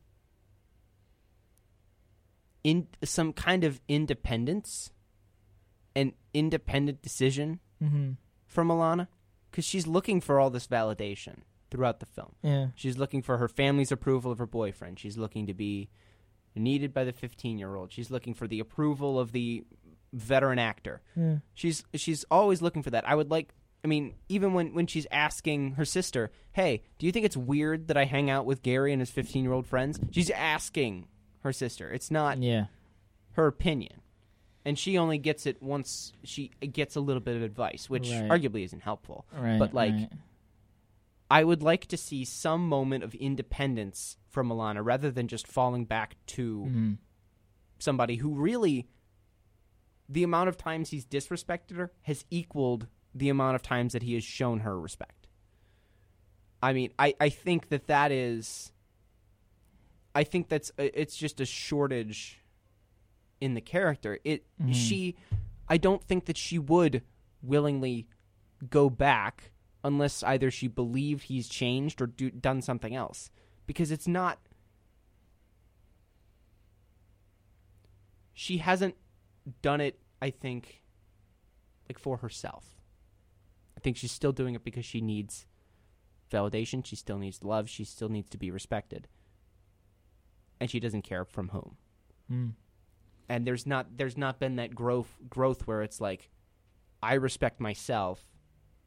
[2.64, 4.92] in some kind of independence,
[5.94, 8.10] an independent decision Mm-hmm.
[8.44, 9.06] from Alana,
[9.50, 12.34] because she's looking for all this validation throughout the film.
[12.42, 12.68] Yeah.
[12.74, 14.98] She's looking for her family's approval of her boyfriend.
[14.98, 15.88] She's looking to be
[16.54, 17.92] needed by the 15 year old.
[17.92, 19.64] She's looking for the approval of the
[20.12, 21.02] veteran actor.
[21.14, 21.36] Yeah.
[21.54, 23.08] She's she's always looking for that.
[23.08, 23.52] I would like.
[23.84, 27.86] I mean, even when when she's asking her sister, "Hey, do you think it's weird
[27.88, 31.06] that I hang out with Gary and his 15 year old friends?" She's asking
[31.42, 31.90] her sister.
[31.92, 32.66] It's not Yeah.
[33.32, 34.00] her opinion.
[34.64, 38.28] And she only gets it once she gets a little bit of advice, which Right.
[38.28, 39.24] arguably isn't helpful.
[39.32, 39.58] Right.
[39.58, 40.10] But, like, right.
[41.30, 45.84] I would like to see some moment of independence from Alana rather than just falling
[45.84, 46.98] back to Mhm.
[47.78, 48.88] somebody who really
[50.08, 54.14] the amount of times he's disrespected her has equaled the amount of times that he
[54.14, 55.26] has shown her respect.
[56.62, 58.72] I mean, I, I think that that is
[60.14, 62.40] I think that's it's just a shortage
[63.40, 64.18] in the character.
[64.24, 64.74] It Mhm.
[64.74, 65.16] she
[65.68, 67.02] I don't think that she would
[67.42, 68.08] willingly
[68.70, 69.52] go back
[69.84, 73.30] unless either she believed he's changed or do, done something else.
[73.66, 74.38] Because it's not
[78.32, 78.94] she hasn't
[79.62, 80.82] done it i think
[81.88, 82.76] like for herself.
[83.76, 85.46] I think she's still doing it because she needs
[86.30, 86.84] validation.
[86.84, 87.68] She still needs love.
[87.68, 89.08] She still needs to be respected.
[90.60, 91.76] And she doesn't care from whom.
[92.30, 92.52] Mm.
[93.30, 96.28] and there's not there's not been that growth growth where it's like
[97.02, 98.22] i respect myself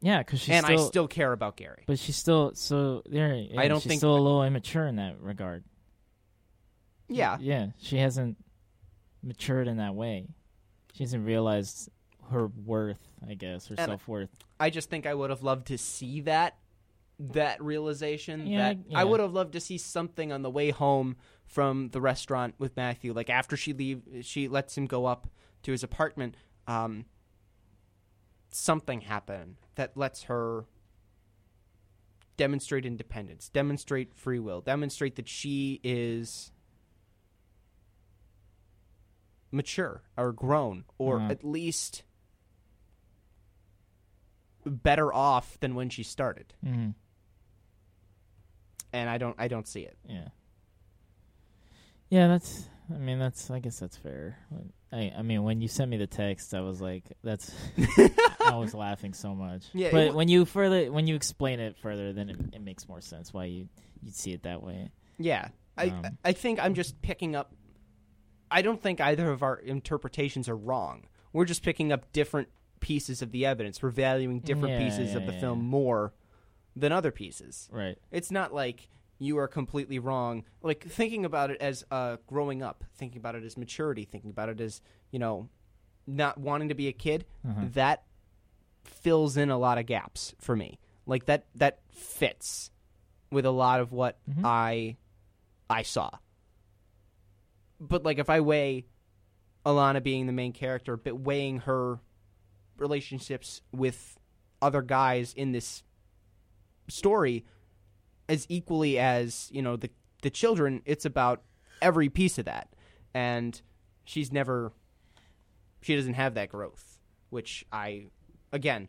[0.02, 3.34] Yeah, because she's and still, i still care about gary but she's still so there.
[3.34, 5.64] Yeah, I don't she's think- still a little immature in that regard.
[7.08, 8.36] yeah Yeah, she hasn't
[9.22, 10.26] matured in that way.
[10.94, 11.88] She hasn't realized
[12.30, 12.98] her worth.
[13.26, 14.30] I guess her self worth.
[14.58, 16.56] I just think I would have loved to see that
[17.18, 18.46] that realization.
[18.46, 18.98] Yeah, that yeah.
[18.98, 22.76] I would have loved to see something on the way home from the restaurant with
[22.76, 23.12] Matthew.
[23.12, 25.28] Like after she leave, she lets him go up
[25.62, 26.34] to his apartment.
[26.66, 27.04] Um,
[28.54, 30.66] something happen that lets her
[32.36, 36.52] demonstrate independence, demonstrate free will, demonstrate that she is
[39.50, 41.30] mature or grown, or Uh-huh.
[41.30, 42.02] at least
[44.64, 46.54] better off than when she started.
[46.62, 46.90] hmm
[48.92, 49.96] And I don't I don't see it.
[50.08, 50.28] Yeah.
[52.10, 52.68] Yeah, that's.
[52.94, 53.50] I mean, that's.
[53.50, 54.38] I guess that's fair.
[54.92, 55.12] I.
[55.16, 57.52] I mean, when you sent me the text, I was like, "That's."
[58.40, 59.64] I was laughing so much.
[59.72, 62.88] Yeah, but wa- when you further, when you explain it further, then it, it makes
[62.88, 63.68] more sense why you
[64.02, 64.90] you'd see it that way.
[65.18, 65.48] Yeah.
[65.78, 67.54] I Um, I think I'm just picking up
[68.50, 71.06] I don't think either of our interpretations are wrong.
[71.32, 72.48] We're just picking up different
[72.80, 73.82] pieces of the evidence.
[73.82, 75.40] We're valuing different Yeah, pieces yeah, of the yeah.
[75.40, 76.12] film more
[76.76, 77.68] than other pieces.
[77.72, 77.96] Right.
[78.10, 78.88] It's not like
[79.24, 80.44] you are completely wrong.
[80.62, 84.48] Like thinking about it as uh, growing up, thinking about it as maturity, thinking about
[84.48, 85.48] it as you know,
[86.06, 87.24] not wanting to be a kid.
[87.46, 87.66] Uh-huh.
[87.74, 88.02] That
[88.84, 90.78] fills in a lot of gaps for me.
[91.06, 92.70] Like that that fits
[93.30, 94.42] with a lot of what Mhm.
[94.44, 94.96] I
[95.70, 96.10] I saw.
[97.80, 98.86] But like if I weigh
[99.66, 102.00] Alana being the main character, but weighing her
[102.76, 104.18] relationships with
[104.60, 105.82] other guys in this
[106.88, 107.44] story
[108.32, 109.90] as equally as you know the
[110.22, 111.42] the children it's about
[111.80, 112.68] every piece of that
[113.14, 113.60] and
[114.04, 114.72] she's never
[115.80, 116.98] she doesn't have that growth
[117.30, 118.06] which i
[118.52, 118.88] again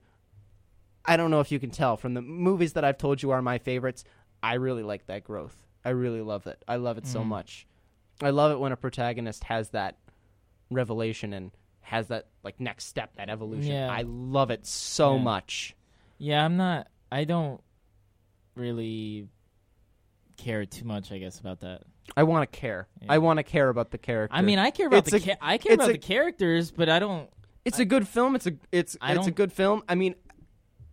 [1.06, 3.42] i don't know if you can tell from the movies that i've told you are
[3.42, 4.04] my favorites
[4.42, 7.26] i really like that growth i really love it i love it so Mhm.
[7.28, 7.68] much
[8.22, 9.98] i love it when a protagonist has that
[10.72, 13.92] revelation and has that like next step that evolution Yeah.
[13.92, 15.22] i love it so Yeah.
[15.24, 15.76] much
[16.20, 16.88] Yeah, I'm not.
[17.12, 17.60] I don't
[18.56, 19.28] really
[20.38, 21.12] care too much.
[21.12, 21.84] I guess about that.
[22.18, 23.14] i want to care Yeah.
[23.14, 25.36] i want to care about the character I mean, I care about It's the a-
[25.36, 27.30] ca- I care about a- the characters, but I don't.
[27.66, 28.36] It's a good film.
[28.36, 29.84] It's a it's I it's a good film.
[29.88, 30.16] I mean,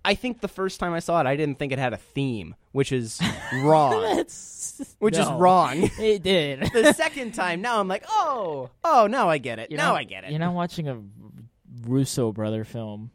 [0.05, 2.55] I think the first time I saw it, I didn't think it had a theme,
[2.73, 3.21] which is
[3.65, 4.25] wrong.
[4.99, 5.91] Which is wrong.
[5.99, 6.61] It did.
[6.73, 9.71] the second time, now I'm like, oh, oh, now I get it.
[9.71, 10.31] You're now not- I get it.
[10.31, 10.99] You're not watching a
[11.87, 13.11] Russo brother film.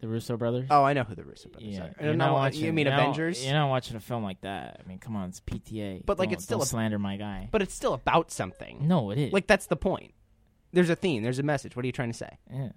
[0.00, 0.66] The Russo brothers.
[0.70, 1.88] oh, I know who the Russo brothers yeah.
[1.98, 2.04] are.
[2.04, 3.44] You're not watching, you mean you're not- Avengers?
[3.44, 4.80] you're not watching a film like that.
[4.84, 6.02] I mean, come on, it's PTA.
[6.06, 7.48] But, like, Don't- it's still a- slander my guy.
[7.50, 8.86] But it's still about something.
[8.86, 9.32] no, it is.
[9.32, 10.14] Like that's the point.
[10.72, 11.22] There's a theme.
[11.22, 11.74] There's a message.
[11.74, 12.38] What are you trying to say?
[12.52, 12.68] yeah.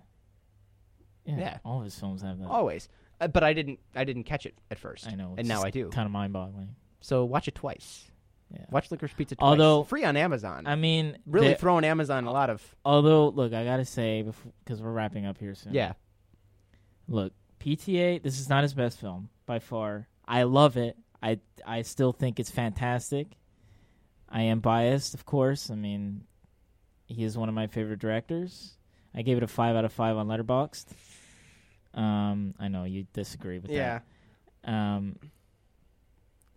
[1.26, 1.58] yeah, Yeah.
[1.64, 2.48] All of his films have that.
[2.48, 2.90] Always.
[3.20, 3.80] Uh, but I didn't.
[3.96, 5.08] I didn't catch it at first.
[5.08, 5.90] I know, and now I do.
[5.90, 6.76] Kind of mind-boggling.
[7.02, 8.10] So watch it twice.
[8.52, 8.66] Yeah.
[8.72, 9.48] Watch Licorice Pizza twice.
[9.48, 10.66] Although- free on Amazon.
[10.66, 12.64] I mean, really throwing Amazon a lot of.
[12.84, 14.26] although, look, I gotta say,
[14.64, 15.74] because we're wrapping up here soon.
[15.74, 15.94] Yeah.
[17.12, 18.24] Look, PTA.
[18.24, 20.08] This is not his best film by far.
[20.26, 20.98] I love it.
[21.22, 23.28] I I still think it's fantastic.
[24.30, 25.70] I am biased, of course.
[25.70, 26.24] I mean,
[27.08, 28.78] he is one of my favorite directors.
[29.14, 30.86] I gave it a five out of five on Letterboxd.
[31.94, 33.76] Um, I know you disagree with that.
[33.76, 34.00] Yeah.
[34.64, 34.72] that.
[34.72, 35.18] Um,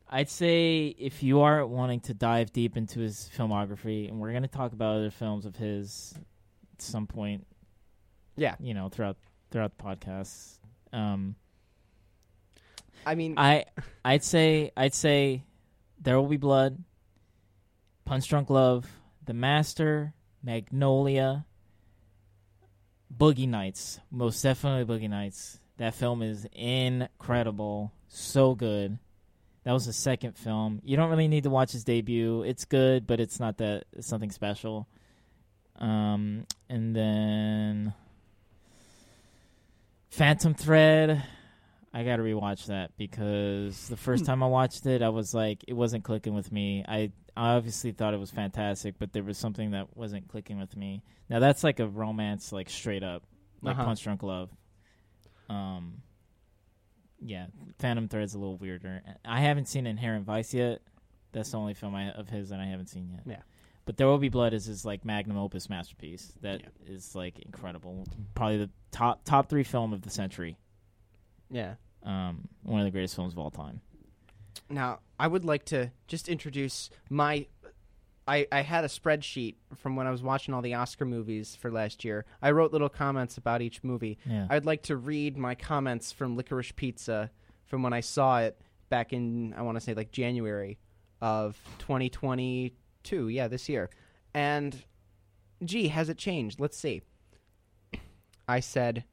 [0.09, 4.42] I'd say if you are wanting to dive deep into his filmography, and we're going
[4.42, 6.14] to talk about other films of his
[6.74, 7.44] at some point,
[8.36, 8.55] Yeah.
[8.61, 9.16] you know, throughout
[9.55, 10.59] throughout the podcast.
[10.92, 11.36] Um,
[13.07, 13.66] I mean, I
[14.05, 15.44] I'd say I'd say
[16.00, 16.82] There Will Be Blood,
[18.05, 18.84] Punch Drunk Love,
[19.24, 21.46] The Master, Magnolia,
[23.16, 24.00] Boogie Nights.
[24.11, 25.61] Most definitely Boogie Nights.
[25.76, 27.92] That film is incredible.
[28.09, 28.98] So good.
[29.62, 30.80] That was the second film.
[30.82, 32.42] You don't really need to watch his debut.
[32.42, 34.88] It's good, but it's not that it's something special.
[35.78, 37.94] Um and then
[40.16, 41.22] Phantom Thread.
[41.92, 44.26] I got to rewatch that because the first Hmm.
[44.26, 46.84] time I watched it, I was like, it wasn't clicking with me.
[46.86, 50.76] I I obviously thought it was fantastic, but there was something that wasn't clicking with
[50.76, 51.02] me.
[51.28, 53.24] Now that's like a romance, like straight up,
[53.60, 53.86] like Uh-huh.
[53.86, 54.50] Punch Drunk Love.
[55.48, 56.02] Um,
[57.20, 57.46] yeah,
[57.80, 59.02] Phantom Thread's a little weirder.
[59.24, 60.80] I haven't seen Inherent Vice yet.
[61.32, 63.22] That's the only film I, of his that I haven't seen yet.
[63.26, 63.42] Yeah.
[63.87, 66.32] But There Will Be Blood is his like magnum opus masterpiece.
[66.41, 67.18] That is Yeah.
[67.18, 68.07] like incredible.
[68.35, 70.57] Probably the top top three film of the century.
[71.51, 71.74] yeah.
[72.03, 73.80] Um, one of the greatest films of all time.
[74.68, 77.47] Now, I would like to just introduce my.
[78.26, 81.70] I, I had a spreadsheet from when I was watching all the Oscar movies for
[81.70, 82.24] last year.
[82.41, 84.18] I wrote little comments about each movie.
[84.24, 84.47] Yeah.
[84.49, 87.30] I'd like to read my comments from Licorice Pizza
[87.66, 88.59] from when I saw it
[88.89, 90.78] back in, I want to say, like January
[91.20, 91.59] of
[93.05, 93.28] 2022.
[93.28, 93.90] Yeah, this year.
[94.32, 94.84] And,
[95.64, 96.59] gee, has it changed?
[96.59, 97.02] Let's see.
[98.48, 99.05] I said,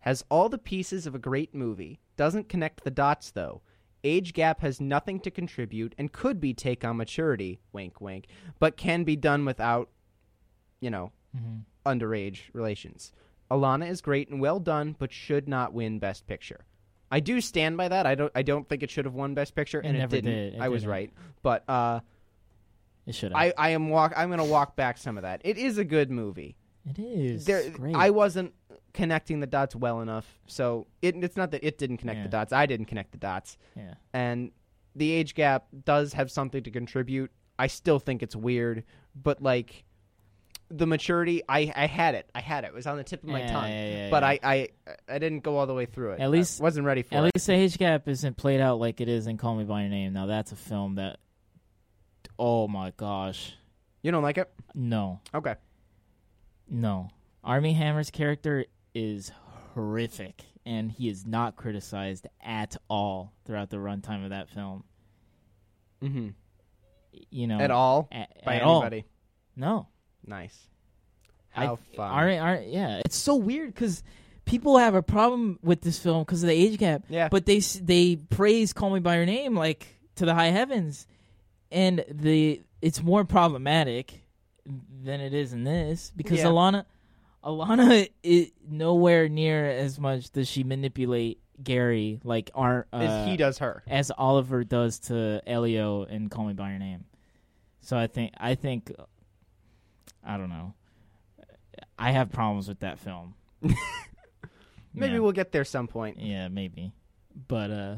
[0.00, 3.62] has all the pieces of a great movie, doesn't connect the dots, though.
[4.04, 8.76] Age gap has nothing to contribute and could be take on maturity, wink, wink, but
[8.76, 9.90] can be done without,
[10.80, 11.58] you know, mm-hmm.
[11.84, 13.12] underage relations.
[13.50, 16.64] Alana is great and well done, but should not win Best Picture.
[17.10, 18.06] I do stand by that.
[18.06, 18.32] I don't.
[18.34, 20.34] I don't think it should have won Best Picture, It and never it didn't.
[20.52, 20.54] did.
[20.54, 20.90] It I was didn't.
[20.92, 21.12] right,
[21.42, 22.00] but uh,
[23.06, 23.40] It should have.
[23.40, 24.12] I, I am walk.
[24.16, 25.40] I'm going to walk back some of that.
[25.44, 26.56] It is a good movie.
[26.88, 27.44] it is.
[27.44, 27.94] There, great.
[27.94, 28.52] I wasn't
[28.92, 32.52] connecting the dots well enough, so it, it's not that it didn't connect the dots.
[32.52, 33.94] I didn't connect the dots, yeah.
[34.12, 34.50] and
[34.94, 37.30] the age gap does have something to contribute.
[37.58, 38.84] I still think it's weird,
[39.14, 39.84] but like
[40.70, 42.28] the maturity, I I had it.
[42.34, 42.68] I had it.
[42.68, 43.70] It was on the tip of my Yeah, tongue.
[43.70, 44.24] yeah, yeah, but.
[44.24, 44.68] I, I
[45.08, 46.20] I didn't go all the way through it.
[46.20, 47.26] At least- I wasn't ready for At it.
[47.28, 49.82] At least the age gap isn't played out like it is in Call Me by
[49.82, 50.12] Your Name.
[50.12, 51.18] Now that's a film that.
[52.38, 53.54] Oh my gosh,
[54.02, 54.50] You don't like it?
[54.74, 55.54] no, Okay.
[56.68, 57.08] no.
[57.42, 59.30] Armie Hammer's character is
[59.74, 64.84] horrific, and he is not criticized at all throughout the runtime of that film.
[66.02, 66.28] Mm-hmm.
[67.30, 68.82] You know, At all a- by at all.
[68.82, 69.04] anybody.
[69.56, 69.88] No,
[70.26, 70.68] Nice.
[71.54, 72.10] I- How fun.
[72.10, 74.02] Armie, Ar- yeah, it's so weird because
[74.44, 77.04] people have a problem with this film because of the age gap.
[77.08, 77.28] Yeah.
[77.30, 81.06] but they they praise "Call Me by Your Name" like to the high heavens,
[81.70, 84.22] and the it's more problematic
[84.66, 86.46] than it is in this because Yeah.
[86.46, 86.84] Alana
[87.44, 93.36] Alana is nowhere near as much does she manipulate Gary like our uh, As he
[93.36, 93.82] does her.
[93.86, 97.04] as Oliver does to Elio in "Call Me by Your Name."
[97.80, 98.92] So I think I think
[100.24, 100.74] I don't know.
[101.98, 103.34] I have problems with that film.
[103.62, 105.18] Maybe Yeah.
[105.20, 106.18] we'll get there some point.
[106.20, 106.92] Yeah, maybe.
[107.48, 107.96] But uh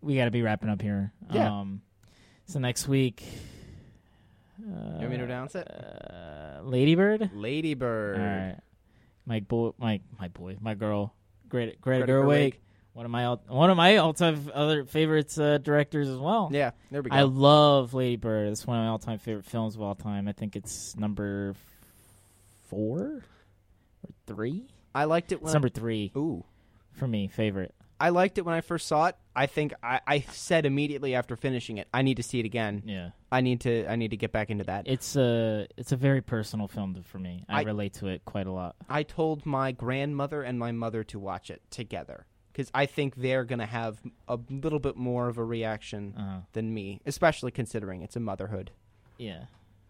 [0.00, 1.12] we got to be wrapping up here.
[1.30, 1.60] Yeah.
[1.60, 1.82] Um
[2.46, 3.22] so next week
[4.60, 5.66] uh, You want me to announce it?
[5.68, 7.30] Uh, Ladybird?
[7.34, 8.16] Ladybird.
[8.18, 8.56] All right.
[9.26, 11.14] My boy my my boy, my girl,
[11.48, 12.26] Greta Greta, Greta Gerwig.
[12.26, 12.54] Gerwig.
[12.94, 16.50] One of my one of my all-time other favorites uh, directors as well.
[16.52, 17.16] Yeah, there we go.
[17.16, 18.48] I love Lady Bird.
[18.48, 20.28] It's one of my all-time favorite films of all time.
[20.28, 21.54] I think it's number
[22.68, 23.22] 4 or
[24.26, 24.64] 3?
[24.94, 26.44] I liked it It's number 3 Ooh.
[26.92, 27.74] for me, favorite.
[28.02, 29.16] I liked it when I first saw it.
[29.34, 32.82] I think I, I said immediately after finishing it, I need to see it again.
[32.84, 33.10] Yeah.
[33.30, 34.88] I need to I need to get back into that.
[34.88, 37.44] It's a it's a very personal film to, for me.
[37.48, 38.74] I, I- relate to it quite a lot.
[38.88, 43.44] I told my grandmother and my mother to watch it together because I think they're
[43.44, 43.98] gonna have
[44.28, 46.40] a little bit more of a reaction Uh-huh.
[46.52, 48.72] than me, especially considering it's a motherhood
[49.16, 49.44] Yeah.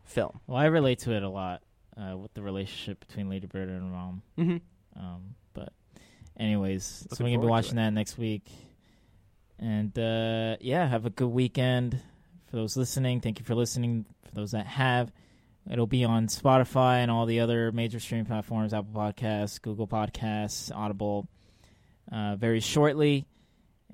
[0.05, 0.39] film.
[0.47, 1.63] Well, I relate to it a lot
[1.97, 4.23] uh, with the relationship between Lady Bird and her mom.
[4.39, 5.01] Mm-hmm.
[5.05, 5.35] Um,
[6.39, 8.51] anyways, so we're gonna be watching that next week.
[9.59, 12.01] And uh, yeah, have a good weekend.
[12.51, 14.05] For those listening, thank you for listening.
[14.25, 15.13] For those that have,
[15.71, 20.75] it'll be on Spotify and all the other major streaming platforms: Apple Podcasts, Google Podcasts,
[20.75, 21.29] Audible,
[22.11, 23.27] uh, very shortly.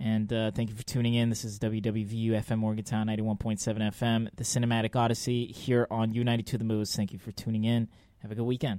[0.01, 1.29] And uh, thank you for tuning in.
[1.29, 6.95] This is WWVU FM Morgantown 91.7 FM, the Cinematic Odyssey here on U92 The Moose.
[6.95, 7.89] Thank you for tuning in.
[8.23, 8.77] Have a good weekend.